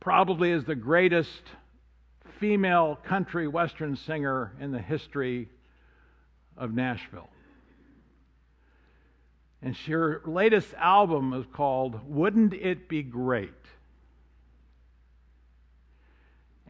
probably 0.00 0.52
as 0.52 0.64
the 0.64 0.74
greatest 0.74 1.42
female 2.38 2.98
country 3.04 3.46
western 3.46 3.96
singer 3.96 4.52
in 4.60 4.72
the 4.72 4.80
history 4.80 5.48
of 6.56 6.72
Nashville. 6.74 7.28
And 9.60 9.76
her 9.76 10.22
latest 10.24 10.74
album 10.74 11.32
is 11.34 11.46
called 11.52 12.00
Wouldn't 12.08 12.52
It 12.54 12.88
Be 12.88 13.02
Great? 13.02 13.50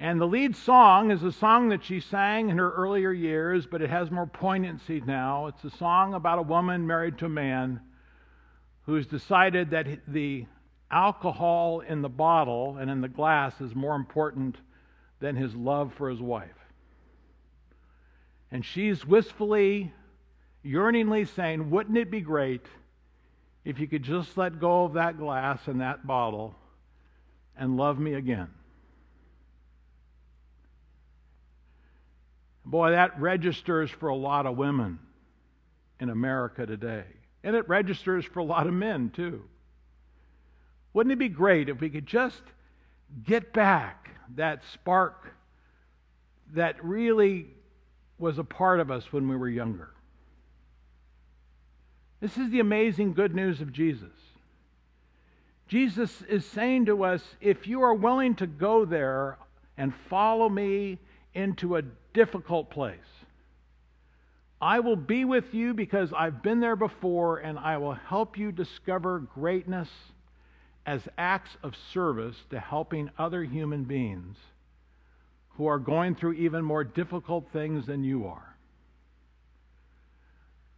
And 0.02 0.20
the 0.20 0.26
lead 0.26 0.56
song 0.56 1.12
is 1.12 1.22
a 1.22 1.30
song 1.30 1.68
that 1.68 1.84
she 1.84 2.00
sang 2.00 2.48
in 2.48 2.58
her 2.58 2.72
earlier 2.72 3.12
years, 3.12 3.68
but 3.68 3.82
it 3.82 3.88
has 3.88 4.10
more 4.10 4.26
poignancy 4.26 5.00
now. 5.06 5.46
It's 5.46 5.62
a 5.62 5.70
song 5.70 6.14
about 6.14 6.40
a 6.40 6.42
woman 6.42 6.88
married 6.88 7.18
to 7.18 7.26
a 7.26 7.28
man 7.28 7.80
who's 8.84 9.06
decided 9.06 9.70
that 9.70 9.86
the 10.08 10.46
alcohol 10.90 11.84
in 11.88 12.02
the 12.02 12.08
bottle 12.08 12.78
and 12.78 12.90
in 12.90 13.00
the 13.00 13.06
glass 13.06 13.60
is 13.60 13.76
more 13.76 13.94
important 13.94 14.56
than 15.20 15.36
his 15.36 15.54
love 15.54 15.94
for 15.94 16.10
his 16.10 16.20
wife. 16.20 16.50
And 18.50 18.64
she's 18.64 19.06
wistfully, 19.06 19.92
yearningly 20.64 21.26
saying, 21.26 21.70
Wouldn't 21.70 21.96
it 21.96 22.10
be 22.10 22.22
great 22.22 22.66
if 23.64 23.78
you 23.78 23.86
could 23.86 24.02
just 24.02 24.36
let 24.36 24.58
go 24.58 24.82
of 24.82 24.94
that 24.94 25.16
glass 25.16 25.60
and 25.68 25.80
that 25.80 26.04
bottle 26.04 26.56
and 27.56 27.76
love 27.76 28.00
me 28.00 28.14
again? 28.14 28.48
Boy, 32.64 32.92
that 32.92 33.20
registers 33.20 33.90
for 33.90 34.08
a 34.08 34.16
lot 34.16 34.46
of 34.46 34.56
women 34.56 34.98
in 36.00 36.10
America 36.10 36.64
today. 36.66 37.04
And 37.42 37.56
it 37.56 37.68
registers 37.68 38.24
for 38.24 38.40
a 38.40 38.44
lot 38.44 38.66
of 38.66 38.72
men, 38.72 39.10
too. 39.10 39.42
Wouldn't 40.92 41.12
it 41.12 41.18
be 41.18 41.28
great 41.28 41.68
if 41.68 41.80
we 41.80 41.90
could 41.90 42.06
just 42.06 42.42
get 43.24 43.52
back 43.52 44.10
that 44.36 44.62
spark 44.72 45.34
that 46.54 46.82
really 46.84 47.46
was 48.18 48.38
a 48.38 48.44
part 48.44 48.80
of 48.80 48.90
us 48.90 49.12
when 49.12 49.28
we 49.28 49.36
were 49.36 49.48
younger. 49.48 49.90
This 52.20 52.38
is 52.38 52.50
the 52.50 52.60
amazing 52.60 53.14
good 53.14 53.34
news 53.34 53.60
of 53.60 53.72
Jesus. 53.72 54.12
Jesus 55.66 56.22
is 56.28 56.44
saying 56.46 56.86
to 56.86 57.04
us 57.04 57.22
if 57.40 57.66
you 57.66 57.82
are 57.82 57.94
willing 57.94 58.34
to 58.36 58.46
go 58.46 58.84
there 58.84 59.38
and 59.76 59.94
follow 60.08 60.48
me 60.48 60.98
into 61.34 61.76
a 61.76 61.82
difficult 62.14 62.70
place, 62.70 62.98
I 64.60 64.80
will 64.80 64.96
be 64.96 65.24
with 65.24 65.52
you 65.52 65.74
because 65.74 66.12
I've 66.16 66.42
been 66.42 66.60
there 66.60 66.76
before 66.76 67.38
and 67.38 67.58
I 67.58 67.78
will 67.78 67.94
help 67.94 68.38
you 68.38 68.52
discover 68.52 69.18
greatness 69.18 69.88
as 70.86 71.00
acts 71.18 71.50
of 71.62 71.74
service 71.92 72.36
to 72.50 72.60
helping 72.60 73.10
other 73.18 73.42
human 73.42 73.84
beings 73.84 74.36
who 75.56 75.66
are 75.66 75.78
going 75.78 76.14
through 76.14 76.34
even 76.34 76.64
more 76.64 76.84
difficult 76.84 77.46
things 77.52 77.86
than 77.86 78.04
you 78.04 78.26
are. 78.26 78.56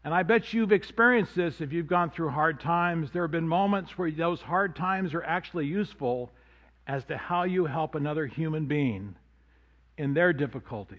And 0.02 0.12
I 0.12 0.22
bet 0.22 0.52
you've 0.52 0.72
experienced 0.72 1.34
this 1.34 1.60
if 1.60 1.72
you've 1.72 1.86
gone 1.86 2.10
through 2.10 2.30
hard 2.30 2.60
times. 2.60 3.10
There 3.10 3.22
have 3.22 3.30
been 3.30 3.48
moments 3.48 3.96
where 3.96 4.10
those 4.10 4.40
hard 4.40 4.76
times 4.76 5.14
are 5.14 5.22
actually 5.22 5.66
useful 5.66 6.30
as 6.86 7.04
to 7.06 7.16
how 7.16 7.44
you 7.44 7.64
help 7.64 7.94
another 7.94 8.26
human 8.26 8.66
being 8.66 9.14
in 9.96 10.12
their 10.12 10.34
difficulties. 10.34 10.98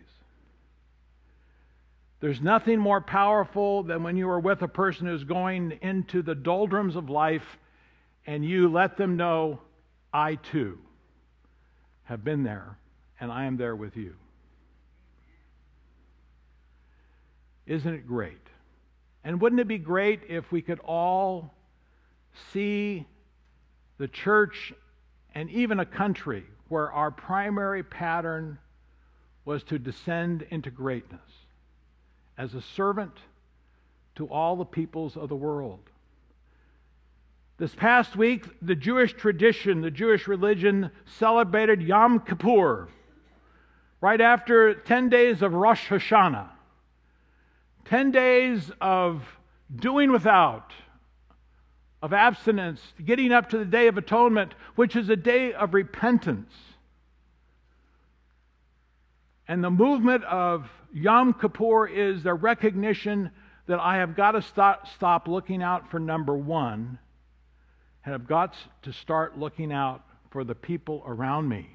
There's 2.26 2.42
nothing 2.42 2.80
more 2.80 3.02
powerful 3.02 3.84
than 3.84 4.02
when 4.02 4.18
you 4.18 4.28
are 4.32 4.40
with 4.40 4.64
a 4.64 4.68
person 4.68 5.06
who's 5.06 5.24
going 5.24 5.78
into 5.84 6.24
the 6.24 6.34
doldrums 6.34 6.96
of 6.96 7.08
life 7.08 7.60
and 8.26 8.44
you 8.44 8.68
let 8.68 8.98
them 8.98 9.16
know, 9.16 9.60
I 10.12 10.34
too 10.34 10.80
have 12.06 12.24
been 12.24 12.42
there 12.42 12.80
and 13.20 13.32
I 13.32 13.46
am 13.46 13.58
there 13.58 13.76
with 13.76 13.96
you. 13.96 14.16
Isn't 17.68 17.94
it 17.94 18.08
great? 18.08 18.42
And 19.24 19.40
wouldn't 19.40 19.62
it 19.62 19.68
be 19.68 19.78
great 19.78 20.22
if 20.28 20.52
we 20.52 20.64
could 20.64 20.80
all 20.80 21.54
see 22.52 23.06
the 24.00 24.08
church 24.08 24.74
and 25.36 25.48
even 25.52 25.80
a 25.80 25.86
country 25.86 26.46
where 26.70 26.92
our 26.92 27.12
primary 27.12 27.84
pattern 27.84 28.58
was 29.46 29.62
to 29.66 29.78
descend 29.78 30.44
into 30.50 30.72
greatness 30.72 31.45
as 32.38 32.54
a 32.54 32.62
servant 32.62 33.14
to 34.16 34.28
all 34.28 34.56
the 34.56 34.66
peoples 34.66 35.18
of 35.18 35.30
the 35.30 35.36
world? 35.36 35.80
This 37.58 37.74
past 37.74 38.18
week, 38.18 38.46
the 38.62 38.76
Jewish 38.76 39.14
tradition, 39.14 39.82
the 39.82 39.92
Jewish 39.92 40.28
religion 40.28 40.92
celebrated 41.06 41.82
Yom 41.82 42.20
Kippur, 42.20 42.90
right 44.02 44.20
after 44.20 44.74
10 44.74 45.08
days 45.10 45.42
of 45.42 45.54
Rosh 45.54 45.88
Hashanah, 45.88 46.50
10 47.86 48.12
days 48.12 48.72
of 48.82 49.24
doing 49.74 50.12
without, 50.12 50.74
of 52.02 52.12
abstinence, 52.12 52.82
getting 53.04 53.32
up 53.32 53.50
to 53.50 53.58
the 53.58 53.66
Day 53.66 53.88
of 53.88 53.98
Atonement, 53.98 54.54
which 54.76 54.96
is 54.96 55.10
a 55.10 55.16
day 55.16 55.54
of 55.54 55.74
repentance. 55.74 56.54
And 59.48 59.64
the 59.64 59.72
movement 59.72 60.24
of 60.26 60.70
Yom 60.96 61.34
Kippur 61.34 61.88
is 61.88 62.24
the 62.24 62.34
recognition 62.34 63.30
that 63.68 63.82
I 63.82 63.98
have 63.98 64.16
got 64.16 64.32
to 64.32 64.42
stop, 64.42 64.88
stop 64.96 65.28
looking 65.28 65.62
out 65.62 65.92
for 65.92 66.00
number 66.00 66.38
one, 66.38 66.98
and 68.06 68.16
I've 68.16 68.26
got 68.26 68.56
to 68.84 68.94
start 68.94 69.38
looking 69.38 69.74
out 69.74 70.06
for 70.32 70.46
the 70.46 70.56
people 70.56 71.04
around 71.06 71.50
me. 71.50 71.68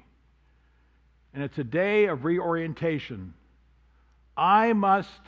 And 1.35 1.43
it's 1.43 1.59
a 1.59 1.63
day 1.63 2.05
of 2.05 2.25
reorientation. 2.25 3.35
I 4.35 4.73
must 4.73 5.21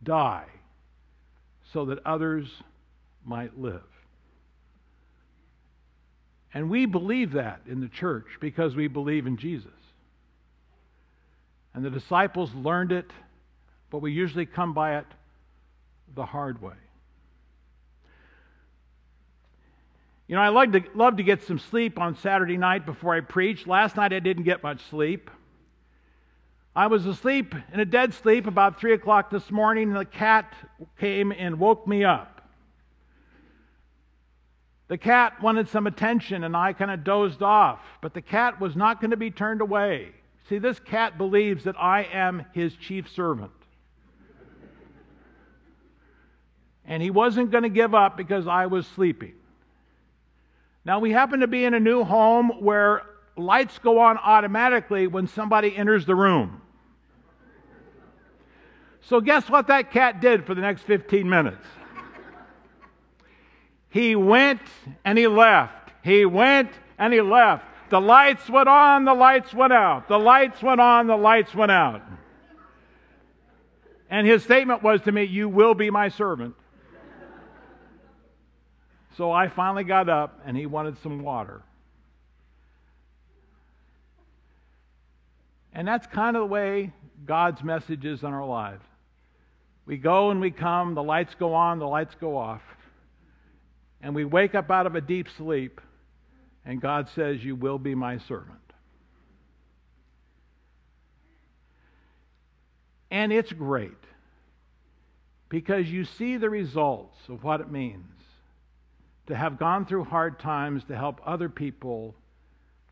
die 0.00 0.46
so 1.72 1.86
that 1.86 1.98
others 2.06 2.48
might 3.24 3.58
live. 3.58 3.82
And 6.52 6.70
we 6.70 6.86
believe 6.86 7.32
that 7.32 7.62
in 7.66 7.80
the 7.80 7.88
church 7.88 8.26
because 8.40 8.76
we 8.76 8.86
believe 8.86 9.26
in 9.26 9.36
Jesus. 9.36 9.72
And 11.74 11.84
the 11.84 11.90
disciples 11.90 12.54
learned 12.54 12.92
it, 12.92 13.10
but 13.90 13.98
we 13.98 14.12
usually 14.12 14.46
come 14.46 14.72
by 14.74 14.98
it 14.98 15.06
the 16.14 16.24
hard 16.24 16.62
way. 16.62 16.74
You 20.28 20.36
know, 20.36 20.42
I 20.42 20.48
love 20.48 20.72
to, 20.72 20.82
love 20.94 21.16
to 21.18 21.22
get 21.22 21.42
some 21.42 21.58
sleep 21.58 21.98
on 21.98 22.16
Saturday 22.16 22.56
night 22.56 22.86
before 22.86 23.14
I 23.14 23.20
preach. 23.20 23.66
Last 23.66 23.96
night 23.96 24.12
I 24.12 24.20
didn't 24.20 24.44
get 24.44 24.62
much 24.62 24.80
sleep. 24.88 25.30
I 26.76 26.86
was 26.86 27.06
asleep 27.06 27.54
in 27.72 27.78
a 27.78 27.84
dead 27.84 28.14
sleep 28.14 28.46
about 28.46 28.80
3 28.80 28.94
o'clock 28.94 29.30
this 29.30 29.50
morning, 29.50 29.88
and 29.88 29.96
the 29.96 30.04
cat 30.04 30.52
came 30.98 31.30
and 31.30 31.58
woke 31.58 31.86
me 31.86 32.04
up. 32.04 32.40
The 34.88 34.98
cat 34.98 35.42
wanted 35.42 35.68
some 35.68 35.86
attention, 35.86 36.44
and 36.44 36.56
I 36.56 36.72
kind 36.72 36.90
of 36.90 37.04
dozed 37.04 37.42
off, 37.42 37.80
but 38.00 38.14
the 38.14 38.22
cat 38.22 38.60
was 38.60 38.74
not 38.76 39.00
going 39.00 39.12
to 39.12 39.16
be 39.16 39.30
turned 39.30 39.60
away. 39.60 40.12
See, 40.48 40.58
this 40.58 40.78
cat 40.78 41.16
believes 41.16 41.64
that 41.64 41.76
I 41.78 42.02
am 42.02 42.44
his 42.52 42.74
chief 42.74 43.08
servant. 43.08 43.52
And 46.84 47.02
he 47.02 47.10
wasn't 47.10 47.50
going 47.50 47.62
to 47.62 47.70
give 47.70 47.94
up 47.94 48.16
because 48.16 48.46
I 48.46 48.66
was 48.66 48.86
sleeping. 48.86 49.32
Now, 50.84 50.98
we 50.98 51.12
happen 51.12 51.40
to 51.40 51.46
be 51.46 51.64
in 51.64 51.72
a 51.72 51.80
new 51.80 52.04
home 52.04 52.50
where 52.60 53.02
lights 53.38 53.78
go 53.78 54.00
on 54.00 54.18
automatically 54.18 55.06
when 55.06 55.26
somebody 55.26 55.74
enters 55.74 56.04
the 56.04 56.14
room. 56.14 56.60
So, 59.00 59.22
guess 59.22 59.48
what 59.48 59.68
that 59.68 59.90
cat 59.90 60.20
did 60.20 60.44
for 60.44 60.54
the 60.54 60.60
next 60.60 60.82
15 60.82 61.28
minutes? 61.28 61.66
He 63.88 64.14
went 64.16 64.60
and 65.04 65.16
he 65.16 65.26
left. 65.26 65.92
He 66.02 66.26
went 66.26 66.70
and 66.98 67.12
he 67.12 67.20
left. 67.22 67.64
The 67.94 68.00
lights 68.00 68.50
went 68.50 68.68
on, 68.68 69.04
the 69.04 69.14
lights 69.14 69.54
went 69.54 69.72
out. 69.72 70.08
The 70.08 70.18
lights 70.18 70.60
went 70.60 70.80
on, 70.80 71.06
the 71.06 71.16
lights 71.16 71.54
went 71.54 71.70
out. 71.70 72.02
And 74.10 74.26
his 74.26 74.42
statement 74.42 74.82
was 74.82 75.00
to 75.02 75.12
me, 75.12 75.22
You 75.22 75.48
will 75.48 75.74
be 75.74 75.90
my 75.90 76.08
servant. 76.08 76.56
So 79.16 79.30
I 79.30 79.46
finally 79.46 79.84
got 79.84 80.08
up 80.08 80.40
and 80.44 80.56
he 80.56 80.66
wanted 80.66 81.00
some 81.04 81.22
water. 81.22 81.62
And 85.72 85.86
that's 85.86 86.08
kind 86.08 86.36
of 86.36 86.40
the 86.40 86.52
way 86.52 86.92
God's 87.24 87.62
message 87.62 88.04
is 88.04 88.24
in 88.24 88.32
our 88.32 88.44
lives. 88.44 88.82
We 89.86 89.98
go 89.98 90.30
and 90.30 90.40
we 90.40 90.50
come, 90.50 90.96
the 90.96 91.02
lights 91.04 91.36
go 91.36 91.54
on, 91.54 91.78
the 91.78 91.86
lights 91.86 92.16
go 92.20 92.36
off. 92.36 92.62
And 94.02 94.16
we 94.16 94.24
wake 94.24 94.56
up 94.56 94.68
out 94.68 94.86
of 94.86 94.96
a 94.96 95.00
deep 95.00 95.28
sleep, 95.36 95.80
and 96.64 96.80
God 96.80 97.08
says, 97.08 97.44
You 97.44 97.56
will 97.56 97.78
be 97.78 97.94
my 97.94 98.18
servant. 98.18 98.58
And 103.10 103.32
it's 103.32 103.52
great 103.52 103.92
because 105.48 105.88
you 105.88 106.04
see 106.04 106.36
the 106.36 106.50
results 106.50 107.16
of 107.28 107.44
what 107.44 107.60
it 107.60 107.70
means 107.70 108.04
to 109.26 109.36
have 109.36 109.58
gone 109.58 109.86
through 109.86 110.04
hard 110.04 110.40
times 110.40 110.84
to 110.84 110.96
help 110.96 111.20
other 111.24 111.48
people 111.48 112.14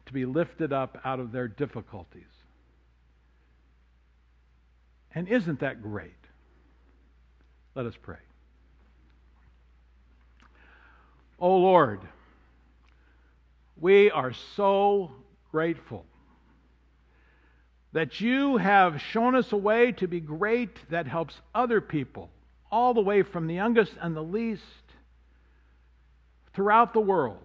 to 0.07 0.13
be 0.13 0.25
lifted 0.25 0.73
up 0.73 1.01
out 1.05 1.19
of 1.19 1.33
their 1.33 1.49
difficulties. 1.49 2.23
And 5.15 5.29
isn't 5.29 5.61
that 5.61 5.83
great? 5.83 6.13
Let 7.75 7.87
us 7.87 7.95
pray. 8.01 8.17
Oh 11.39 11.57
Lord, 11.57 12.01
we 13.81 14.11
are 14.11 14.33
so 14.57 15.11
grateful 15.51 16.05
that 17.93 18.21
you 18.21 18.57
have 18.57 19.01
shown 19.01 19.35
us 19.35 19.53
a 19.53 19.57
way 19.57 19.93
to 19.93 20.09
be 20.09 20.21
great 20.21 20.77
that 20.91 21.07
helps 21.07 21.35
other 21.55 21.81
people, 21.81 22.31
all 22.71 22.95
the 22.95 23.03
way 23.03 23.23
from 23.23 23.47
the 23.47 23.55
youngest 23.55 23.93
and 24.01 24.17
the 24.17 24.23
least 24.23 24.63
throughout 26.55 26.93
the 26.95 27.01
world, 27.01 27.39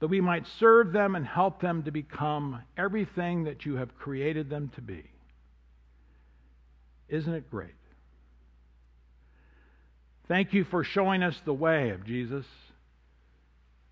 that 0.00 0.08
we 0.08 0.20
might 0.20 0.46
serve 0.58 0.92
them 0.92 1.16
and 1.16 1.26
help 1.26 1.60
them 1.60 1.82
to 1.82 1.90
become 1.90 2.62
everything 2.76 3.44
that 3.44 3.66
you 3.66 3.76
have 3.76 3.96
created 3.98 4.48
them 4.48 4.70
to 4.74 4.80
be. 4.80 5.04
Isn't 7.08 7.34
it 7.34 7.50
great? 7.50 7.74
Thank 10.28 10.52
you 10.52 10.64
for 10.64 10.84
showing 10.84 11.22
us 11.22 11.38
the 11.44 11.54
way 11.54 11.90
of 11.90 12.04
Jesus. 12.04 12.44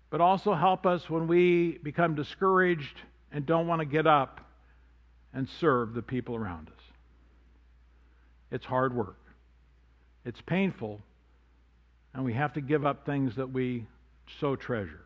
But 0.09 0.21
also 0.21 0.53
help 0.53 0.85
us 0.85 1.09
when 1.09 1.27
we 1.27 1.79
become 1.83 2.15
discouraged 2.15 3.01
and 3.31 3.45
don't 3.45 3.67
want 3.67 3.79
to 3.79 3.85
get 3.85 4.07
up 4.07 4.41
and 5.33 5.47
serve 5.59 5.93
the 5.93 6.01
people 6.01 6.35
around 6.35 6.69
us. 6.69 6.83
It's 8.51 8.65
hard 8.65 8.95
work, 8.95 9.19
it's 10.25 10.41
painful, 10.41 11.01
and 12.13 12.23
we 12.23 12.33
have 12.33 12.53
to 12.53 12.61
give 12.61 12.85
up 12.85 13.05
things 13.05 13.35
that 13.35 13.51
we 13.51 13.85
so 14.39 14.55
treasure. 14.55 15.03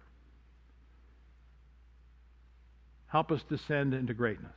Help 3.08 3.32
us 3.32 3.42
descend 3.50 3.94
into 3.94 4.14
greatness. 4.14 4.52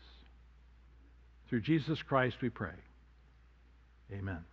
Through 1.48 1.62
Jesus 1.62 2.00
Christ 2.02 2.36
we 2.40 2.50
pray. 2.50 2.74
Amen. 4.12 4.44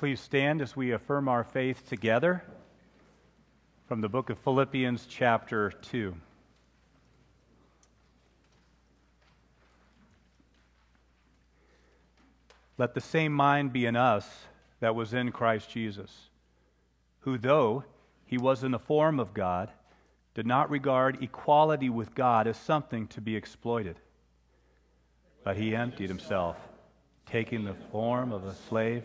Please 0.00 0.20
stand 0.22 0.62
as 0.62 0.74
we 0.74 0.92
affirm 0.92 1.28
our 1.28 1.44
faith 1.44 1.86
together 1.86 2.42
from 3.86 4.00
the 4.00 4.08
book 4.08 4.30
of 4.30 4.38
Philippians, 4.38 5.04
chapter 5.04 5.70
2. 5.70 6.16
Let 12.78 12.94
the 12.94 13.02
same 13.02 13.34
mind 13.34 13.74
be 13.74 13.84
in 13.84 13.94
us 13.94 14.26
that 14.80 14.94
was 14.94 15.12
in 15.12 15.32
Christ 15.32 15.68
Jesus, 15.68 16.30
who, 17.18 17.36
though 17.36 17.84
he 18.24 18.38
was 18.38 18.64
in 18.64 18.70
the 18.70 18.78
form 18.78 19.20
of 19.20 19.34
God, 19.34 19.70
did 20.32 20.46
not 20.46 20.70
regard 20.70 21.22
equality 21.22 21.90
with 21.90 22.14
God 22.14 22.46
as 22.46 22.56
something 22.56 23.06
to 23.08 23.20
be 23.20 23.36
exploited. 23.36 24.00
But 25.44 25.58
he 25.58 25.76
emptied 25.76 26.08
himself, 26.08 26.56
taking 27.26 27.64
the 27.64 27.76
form 27.92 28.32
of 28.32 28.46
a 28.46 28.54
slave 28.54 29.04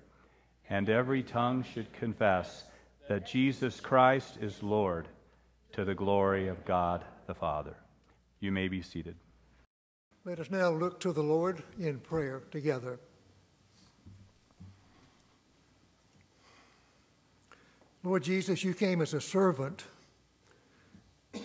and 0.71 0.89
every 0.89 1.21
tongue 1.21 1.65
should 1.73 1.91
confess 1.91 2.63
that 3.09 3.27
Jesus 3.27 3.81
Christ 3.81 4.37
is 4.39 4.63
Lord 4.63 5.09
to 5.73 5.83
the 5.83 5.93
glory 5.93 6.47
of 6.47 6.63
God 6.63 7.03
the 7.27 7.33
Father. 7.33 7.75
You 8.39 8.53
may 8.53 8.69
be 8.69 8.81
seated. 8.81 9.15
Let 10.23 10.39
us 10.39 10.49
now 10.49 10.69
look 10.69 11.01
to 11.01 11.11
the 11.11 11.21
Lord 11.21 11.61
in 11.77 11.99
prayer 11.99 12.43
together. 12.51 13.01
Lord 18.01 18.23
Jesus, 18.23 18.63
you 18.63 18.73
came 18.73 19.01
as 19.01 19.13
a 19.13 19.19
servant 19.19 19.83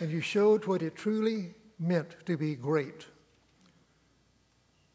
and 0.00 0.08
you 0.08 0.20
showed 0.20 0.66
what 0.66 0.82
it 0.82 0.94
truly 0.94 1.52
meant 1.80 2.14
to 2.26 2.36
be 2.36 2.54
great. 2.54 3.06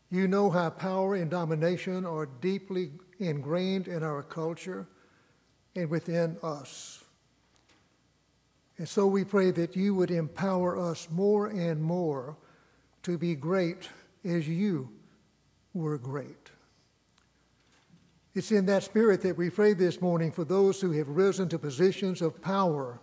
You 0.09 0.29
know 0.29 0.49
how 0.49 0.69
power 0.69 1.15
and 1.15 1.29
domination 1.29 2.05
are 2.05 2.27
deeply 2.39 2.91
ingrained 3.21 3.87
in 3.87 4.03
our 4.03 4.23
culture 4.23 4.87
and 5.75 5.89
within 5.89 6.37
us. 6.43 7.03
And 8.77 8.89
so 8.89 9.05
we 9.05 9.23
pray 9.23 9.51
that 9.51 9.75
you 9.75 9.93
would 9.95 10.11
empower 10.11 10.77
us 10.77 11.07
more 11.11 11.47
and 11.47 11.81
more 11.81 12.35
to 13.03 13.17
be 13.17 13.35
great 13.35 13.89
as 14.25 14.47
you 14.47 14.89
were 15.73 15.97
great. 15.97 16.49
It's 18.33 18.51
in 18.51 18.65
that 18.67 18.83
spirit 18.83 19.21
that 19.21 19.37
we 19.37 19.49
pray 19.49 19.73
this 19.73 20.01
morning 20.01 20.31
for 20.31 20.45
those 20.45 20.79
who 20.79 20.91
have 20.91 21.09
risen 21.09 21.49
to 21.49 21.59
positions 21.59 22.21
of 22.21 22.41
power 22.41 22.99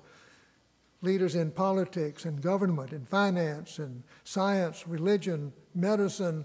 leaders 1.02 1.34
in 1.36 1.50
politics 1.50 2.24
and 2.24 2.42
government 2.42 2.92
and 2.92 3.08
finance 3.08 3.78
and 3.78 4.02
science, 4.24 4.86
religion, 4.86 5.52
medicine. 5.74 6.44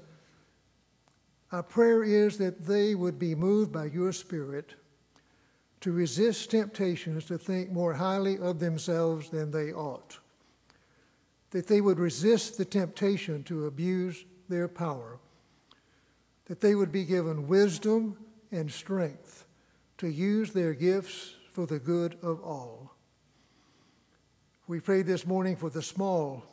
Our 1.54 1.62
prayer 1.62 2.04
is 2.04 2.40
that 2.40 2.66
they 2.66 2.96
would 2.96 3.20
be 3.20 3.36
moved 3.36 3.72
by 3.72 3.86
your 3.86 4.12
Spirit 4.12 4.74
to 5.82 5.92
resist 5.92 6.50
temptations 6.50 7.26
to 7.26 7.38
think 7.38 7.72
more 7.72 7.94
highly 7.94 8.40
of 8.40 8.58
themselves 8.58 9.30
than 9.30 9.52
they 9.52 9.72
ought, 9.72 10.18
that 11.52 11.68
they 11.68 11.80
would 11.80 12.00
resist 12.00 12.58
the 12.58 12.66
temptation 12.66 13.44
to 13.44 13.68
abuse 13.68 14.26
their 14.50 14.68
power, 14.68 15.20
that 16.46 16.60
they 16.60 16.74
would 16.74 16.92
be 16.92 17.06
given 17.06 17.48
wisdom 17.48 18.18
and 18.52 18.72
strength 18.72 19.46
to 20.00 20.08
use 20.08 20.54
their 20.54 20.74
gifts 20.74 21.36
for 21.52 21.68
the 21.68 21.78
good 21.78 22.18
of 22.24 22.42
all. 22.42 22.96
We 24.66 24.80
pray 24.80 25.04
this 25.04 25.28
morning 25.28 25.56
for 25.56 25.70
the 25.70 25.84
small 25.84 26.44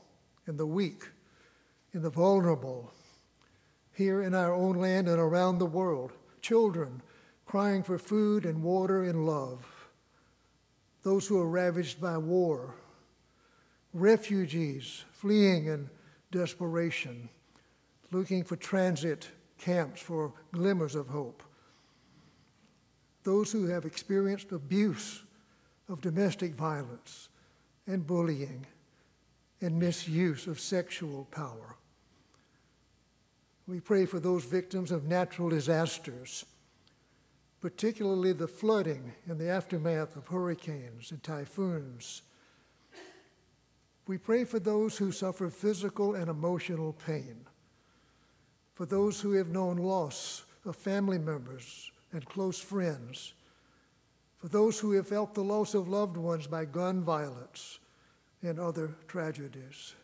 and 0.47 0.59
the 0.59 0.67
weak 0.67 1.05
and 1.95 2.03
the 2.03 2.11
vulnerable 2.11 2.93
here 3.93 4.23
in 4.23 4.35
our 4.35 4.55
own 4.55 4.77
land 4.77 5.09
and 5.09 5.19
around 5.19 5.59
the 5.59 5.67
world. 5.67 6.13
Children 6.41 7.03
crying 7.47 7.83
for 7.83 7.99
food 7.99 8.45
and 8.45 8.63
water 8.63 9.05
and 9.05 9.27
love. 9.27 9.89
Those 11.03 11.27
who 11.27 11.41
are 11.41 11.49
ravaged 11.49 12.01
by 12.01 12.17
war. 12.19 12.75
Refugees 13.93 15.05
fleeing 15.11 15.67
in 15.67 15.91
desperation, 16.31 17.29
looking 18.13 18.45
for 18.45 18.57
transit 18.57 19.29
camps 19.59 20.01
for 20.01 20.33
glimmers 20.53 20.95
of 20.95 21.09
hope. 21.09 21.43
Those 23.25 23.51
who 23.51 23.67
have 23.67 23.85
experienced 23.85 24.53
abuse 24.53 25.23
of 25.89 26.01
domestic 26.01 26.55
violence 26.55 27.29
and 27.87 28.07
bullying 28.07 28.65
and 29.61 29.79
misuse 29.79 30.47
of 30.47 30.61
sexual 30.61 31.27
power. 31.33 31.77
We 33.71 33.79
pray 33.79 34.05
for 34.05 34.19
those 34.19 34.45
victims 34.45 34.91
of 34.91 35.05
natural 35.05 35.49
disasters, 35.49 36.45
particularly 37.61 38.33
the 38.33 38.49
flooding 38.49 39.13
and 39.29 39.39
the 39.39 39.49
aftermath 39.49 40.17
of 40.17 40.27
hurricanes 40.27 41.13
and 41.13 41.23
typhoons. 41.23 42.23
We 44.09 44.19
pray 44.19 44.43
for 44.43 44.59
those 44.59 44.99
who 44.99 45.13
suffer 45.13 45.49
physical 45.51 46.17
and 46.17 46.29
emotional 46.29 46.95
pain, 47.07 47.47
for 48.75 48.87
those 48.87 49.21
who 49.21 49.35
have 49.35 49.51
known 49.51 49.77
loss 49.77 50.43
of 50.65 50.75
family 50.75 51.19
members 51.19 51.93
and 52.13 52.25
close 52.25 52.59
friends 52.59 53.35
for 54.39 54.49
those 54.49 54.81
who 54.81 54.91
have 54.93 55.07
felt 55.07 55.35
the 55.35 55.45
loss 55.45 55.75
of 55.75 55.87
loved 55.87 56.17
ones 56.17 56.49
by 56.49 56.65
gun 56.65 57.05
violence 57.05 57.79
and 58.43 58.59
other 58.59 58.97
tragedies. 59.07 59.95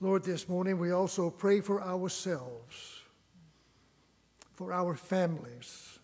Lord, 0.00 0.22
this 0.22 0.48
morning 0.48 0.78
we 0.78 0.92
also 0.92 1.28
pray 1.28 1.60
for 1.60 1.82
ourselves, 1.82 3.00
for 4.54 4.72
our 4.72 4.94
families, 4.94 5.98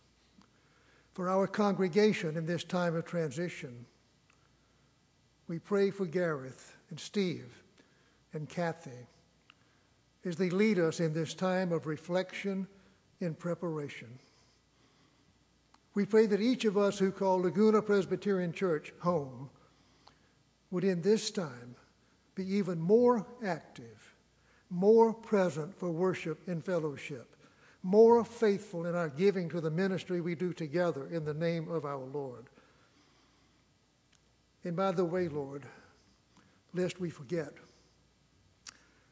for 1.13 1.29
our 1.29 1.47
congregation 1.47 2.37
in 2.37 2.45
this 2.45 2.65
time 2.65 2.97
of 2.97 3.05
transition. 3.05 3.87
We 5.47 5.61
pray 5.61 5.93
for 5.93 6.07
Gareth 6.07 6.77
and 6.91 6.99
Steve 6.99 7.63
and 8.33 8.49
Kathy 8.49 9.07
as 10.25 10.35
they 10.35 10.51
lead 10.51 10.81
us 10.81 10.99
in 10.99 11.15
this 11.15 11.33
time 11.33 11.71
of 11.71 11.87
reflection 11.87 12.67
and 13.21 13.39
preparation. 13.39 14.19
We 15.95 16.05
pray 16.05 16.27
that 16.27 16.41
each 16.41 16.65
of 16.65 16.77
us 16.77 16.99
who 16.99 17.13
call 17.13 17.43
Laguna 17.43 17.81
Presbyterian 17.81 18.53
Church 18.53 18.93
home 18.99 19.51
would 20.73 20.83
in 20.83 21.03
this 21.03 21.31
time 21.31 21.77
be 22.35 22.57
even 22.57 22.81
more 22.81 23.27
active, 23.45 24.15
more 24.71 25.13
present 25.13 25.75
for 25.79 25.91
worship 25.91 26.47
and 26.49 26.65
fellowship, 26.65 27.37
more 27.83 28.25
faithful 28.25 28.87
in 28.87 28.95
our 28.95 29.09
giving 29.09 29.49
to 29.51 29.61
the 29.61 29.71
ministry 29.71 30.21
we 30.21 30.35
do 30.35 30.53
together 30.53 31.07
in 31.07 31.25
the 31.25 31.35
name 31.35 31.71
of 31.71 31.85
our 31.85 32.05
Lord. 32.05 32.47
And 34.65 34.75
by 34.75 34.93
the 34.93 35.05
way, 35.05 35.29
Lord, 35.29 35.65
lest 36.73 36.99
we 36.99 37.11
forget, 37.11 37.53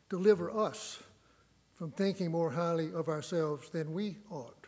deliver 0.09 0.51
us 0.51 1.03
from 1.75 1.91
thinking 1.91 2.31
more 2.31 2.51
highly 2.51 2.93
of 2.93 3.09
ourselves 3.09 3.69
than 3.71 3.93
we 3.93 4.17
ought 4.31 4.63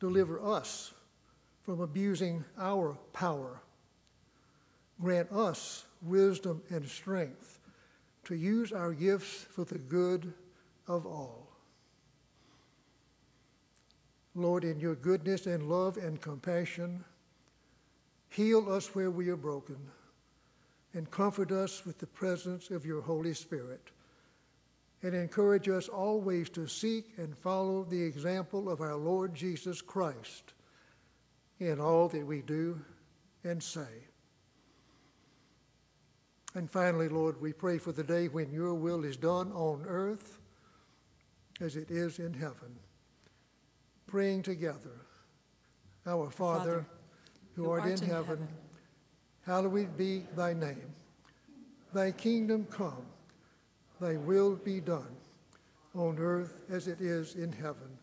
Deliver 0.00 0.40
us 0.40 0.92
from 1.62 1.80
abusing 1.80 2.44
our 2.56 2.96
power. 3.12 3.60
Grant 5.00 5.30
us 5.32 5.84
wisdom 6.02 6.62
and 6.70 6.88
strength 6.88 7.60
to 8.24 8.34
use 8.34 8.72
our 8.72 8.92
gifts 8.92 9.46
for 9.50 9.64
the 9.64 9.78
good 9.78 10.32
of 10.86 11.06
all. 11.06 11.48
Lord, 14.34 14.64
in 14.64 14.78
your 14.78 14.94
goodness 14.94 15.46
and 15.46 15.68
love 15.68 15.96
and 15.96 16.20
compassion, 16.20 17.04
heal 18.28 18.72
us 18.72 18.94
where 18.94 19.10
we 19.10 19.28
are 19.28 19.36
broken 19.36 19.78
and 20.94 21.10
comfort 21.10 21.52
us 21.52 21.84
with 21.84 21.98
the 21.98 22.06
presence 22.06 22.70
of 22.70 22.86
your 22.86 23.00
Holy 23.00 23.34
Spirit 23.34 23.90
and 25.02 25.14
encourage 25.14 25.68
us 25.68 25.88
always 25.88 26.48
to 26.50 26.66
seek 26.66 27.12
and 27.18 27.36
follow 27.36 27.84
the 27.84 28.02
example 28.02 28.68
of 28.68 28.80
our 28.80 28.96
Lord 28.96 29.34
Jesus 29.34 29.80
Christ 29.80 30.54
in 31.60 31.80
all 31.80 32.08
that 32.08 32.26
we 32.26 32.42
do 32.42 32.80
and 33.44 33.62
say. 33.62 34.07
And 36.54 36.70
finally, 36.70 37.08
Lord, 37.08 37.40
we 37.40 37.52
pray 37.52 37.78
for 37.78 37.92
the 37.92 38.02
day 38.02 38.28
when 38.28 38.50
your 38.52 38.74
will 38.74 39.04
is 39.04 39.16
done 39.16 39.52
on 39.52 39.84
earth 39.86 40.38
as 41.60 41.76
it 41.76 41.90
is 41.90 42.18
in 42.18 42.32
heaven. 42.32 42.78
Praying 44.06 44.42
together, 44.42 45.04
Our 46.06 46.30
Father, 46.30 46.70
Father 46.70 46.86
who, 47.54 47.70
art, 47.70 47.82
art 47.82 47.90
in, 47.90 48.04
in 48.04 48.10
heaven, 48.10 48.38
heaven, 48.38 48.48
hallowed 49.44 49.96
be 49.96 50.24
thy 50.34 50.54
name. 50.54 50.94
Thy 51.92 52.12
kingdom 52.12 52.66
come 52.70 53.06
Thy 54.00 54.16
will 54.16 54.54
be 54.54 54.80
done 54.80 55.16
on 55.94 56.18
earth 56.18 56.62
as 56.70 56.86
it 56.86 57.00
is 57.00 57.34
in 57.34 57.50
heaven. 57.52 57.98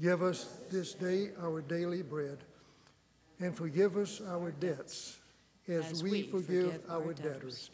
Give 0.00 0.22
us 0.22 0.58
this 0.70 0.94
day 0.94 1.30
our 1.40 1.62
daily 1.62 2.02
bread, 2.02 2.38
and 3.40 3.56
forgive 3.56 3.96
us 3.96 4.20
our 4.20 4.50
debts 4.50 5.18
as, 5.68 6.02
we, 6.02 6.22
forgive, 6.22 6.80
our 6.88 7.12
debtors. 7.12 7.70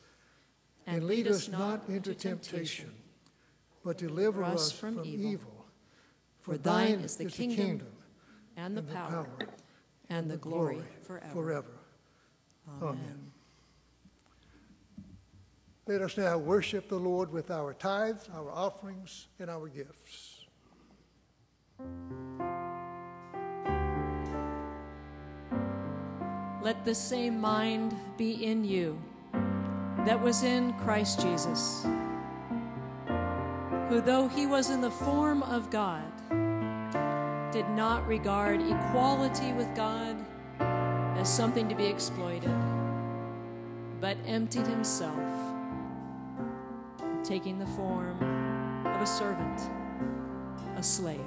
And, 0.87 1.07
lead 1.07 1.29
us 1.29 1.49
not 1.49 1.85
into 1.89 2.15
temptation, 2.15 2.91
but 3.85 3.97
deliver 3.97 4.45
us 4.45 4.71
from, 4.71 5.01
evil. 5.05 5.67
For 6.41 6.59
thine 6.59 7.01
is 7.01 7.17
the, 7.17 7.25
kingdom, 7.25 7.87
and 8.57 8.77
the, 8.77 8.83
power, 8.83 9.27
and 10.11 10.31
the 10.31 10.37
glory, 10.37 10.83
forever. 11.03 11.65
Amen. 12.83 13.33
Let 15.87 16.01
us 16.01 16.17
now 16.17 16.39
worship 16.39 16.89
the 16.89 16.99
Lord 16.99 17.31
with 17.31 17.51
our 17.51 17.75
tithes, 17.75 18.29
our 18.35 18.51
offerings, 18.51 19.27
and 19.39 19.51
our 19.51 19.69
gifts. 19.69 20.47
Let 26.65 26.83
the 26.87 26.95
same 26.95 27.43
mind 27.43 27.95
be 28.17 28.47
in 28.47 28.65
you 28.65 28.99
that 30.07 30.19
was 30.19 30.45
in 30.45 30.73
Christ 30.79 31.21
Jesus, 31.21 31.87
who, 33.91 34.01
though 34.01 34.29
he 34.29 34.47
was 34.47 34.71
in 34.71 34.81
the 34.81 34.91
form 34.91 35.43
of 35.43 35.69
God, 35.69 36.11
did 37.53 37.69
not 37.69 38.09
regard 38.09 38.63
equality 38.63 39.53
with 39.53 39.75
God 39.77 40.17
as 41.19 41.29
something 41.29 41.69
to 41.69 41.75
be 41.75 41.85
exploited, 41.85 42.49
but 44.01 44.17
emptied 44.27 44.67
himself 44.67 45.21
taking 47.23 47.59
the 47.59 47.67
form 47.67 48.17
of 48.87 49.03
a 49.03 49.07
servant, 49.07 49.69
a 50.79 50.83
slave. 50.83 51.21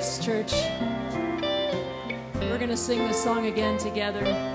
Gifts, 0.00 0.24
church. 0.24 0.52
We're 2.34 2.56
going 2.56 2.70
to 2.70 2.76
sing 2.76 3.06
this 3.06 3.22
song 3.22 3.44
again 3.46 3.76
together. 3.76 4.49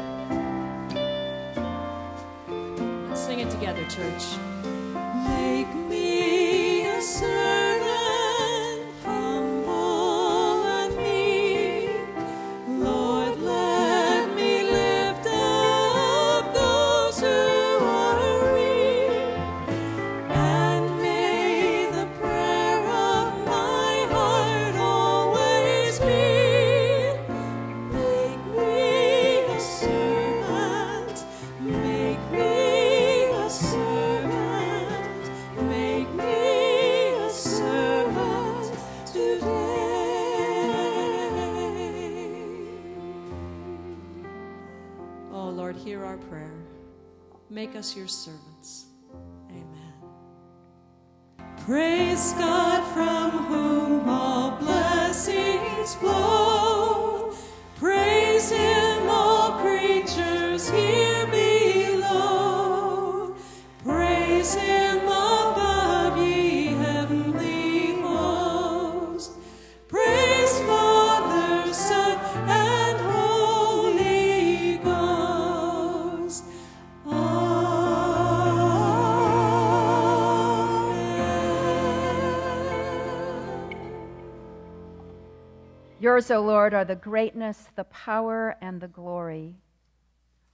Yours, 86.16 86.32
O 86.32 86.40
Lord, 86.40 86.74
are 86.74 86.86
the 86.86 86.96
greatness, 86.96 87.68
the 87.76 87.84
power, 87.84 88.56
and 88.62 88.80
the 88.80 88.88
glory. 88.88 89.58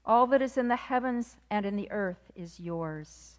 All 0.03 0.25
that 0.25 0.41
is 0.41 0.57
in 0.57 0.69
the 0.69 0.75
heavens 0.75 1.37
and 1.51 1.67
in 1.67 1.75
the 1.75 1.91
earth 1.91 2.31
is 2.35 2.59
yours. 2.59 3.37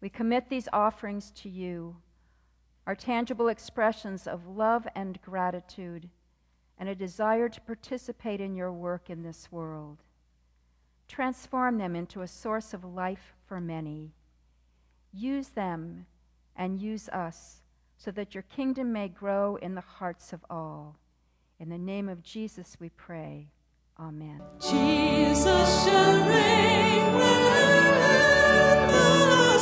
We 0.00 0.08
commit 0.08 0.48
these 0.48 0.70
offerings 0.72 1.30
to 1.32 1.50
you, 1.50 1.96
our 2.86 2.94
tangible 2.94 3.48
expressions 3.48 4.26
of 4.26 4.48
love 4.48 4.88
and 4.94 5.20
gratitude, 5.20 6.08
and 6.78 6.88
a 6.88 6.94
desire 6.94 7.50
to 7.50 7.60
participate 7.60 8.40
in 8.40 8.54
your 8.54 8.72
work 8.72 9.10
in 9.10 9.22
this 9.22 9.52
world. 9.52 9.98
Transform 11.08 11.76
them 11.76 11.94
into 11.94 12.22
a 12.22 12.26
source 12.26 12.72
of 12.72 12.86
life 12.86 13.34
for 13.44 13.60
many. 13.60 14.12
Use 15.12 15.48
them 15.48 16.06
and 16.56 16.80
use 16.80 17.06
us 17.10 17.60
so 17.98 18.10
that 18.12 18.34
your 18.34 18.44
kingdom 18.44 18.94
may 18.94 19.08
grow 19.08 19.56
in 19.56 19.74
the 19.74 19.82
hearts 19.82 20.32
of 20.32 20.42
all. 20.48 20.96
In 21.60 21.70
the 21.70 21.78
name 21.78 22.08
of 22.08 22.22
Jesus 22.22 22.76
we 22.78 22.88
pray. 22.90 23.48
Amen. 23.98 24.40
Jesus 24.60 25.84
shall 25.84 26.28
reign 26.28 27.14
wherever 27.14 28.92
the 28.92 29.58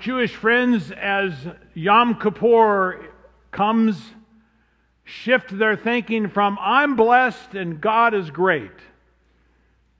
Jewish 0.00 0.34
friends, 0.34 0.90
as 0.90 1.32
Yom 1.74 2.20
Kippur 2.20 3.06
comes, 3.50 4.00
shift 5.04 5.56
their 5.56 5.76
thinking 5.76 6.28
from 6.28 6.58
I'm 6.60 6.96
blessed 6.96 7.54
and 7.54 7.80
God 7.80 8.14
is 8.14 8.30
great 8.30 8.72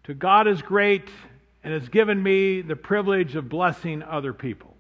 to 0.09 0.14
God 0.14 0.49
is 0.49 0.62
great 0.62 1.11
and 1.62 1.74
has 1.74 1.90
given 1.90 2.22
me 2.22 2.62
the 2.62 2.76
privilege 2.76 3.36
of 3.36 3.51
blessing 3.51 4.03
other 4.03 4.32
people. 4.32 4.74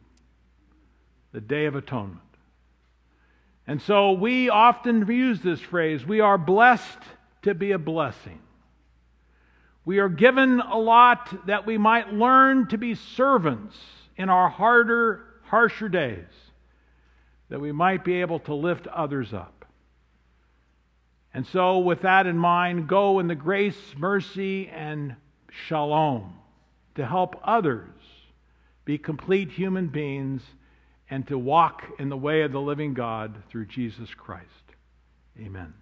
The 1.32 1.42
Day 1.42 1.66
of 1.66 1.74
Atonement. 1.74 2.22
And 3.66 3.82
so 3.82 4.12
we 4.12 4.48
often 4.48 5.06
use 5.06 5.42
this 5.42 5.60
phrase 5.60 6.06
we 6.06 6.20
are 6.20 6.38
blessed 6.38 6.98
to 7.42 7.54
be 7.54 7.72
a 7.72 7.78
blessing. 7.78 8.40
We 9.84 9.98
are 9.98 10.08
given 10.08 10.60
a 10.60 10.78
lot 10.78 11.46
that 11.46 11.66
we 11.66 11.76
might 11.76 12.14
learn 12.14 12.68
to 12.68 12.78
be 12.78 12.94
servants 12.94 13.76
in 14.18 14.28
our 14.28 14.50
harder, 14.50 15.24
harsher 15.44 15.88
days, 15.88 16.26
that 17.48 17.60
we 17.60 17.72
might 17.72 18.04
be 18.04 18.20
able 18.20 18.40
to 18.40 18.54
lift 18.54 18.86
others 18.88 19.32
up. 19.32 19.64
And 21.32 21.46
so, 21.46 21.78
with 21.78 22.02
that 22.02 22.26
in 22.26 22.36
mind, 22.36 22.88
go 22.88 23.20
in 23.20 23.28
the 23.28 23.34
grace, 23.34 23.78
mercy, 23.96 24.68
and 24.68 25.14
shalom 25.66 26.34
to 26.96 27.06
help 27.06 27.40
others 27.44 27.88
be 28.84 28.98
complete 28.98 29.50
human 29.50 29.86
beings 29.86 30.42
and 31.10 31.26
to 31.28 31.38
walk 31.38 31.84
in 31.98 32.08
the 32.08 32.16
way 32.16 32.42
of 32.42 32.52
the 32.52 32.60
living 32.60 32.92
God 32.92 33.42
through 33.48 33.66
Jesus 33.66 34.12
Christ. 34.14 34.46
Amen. 35.38 35.72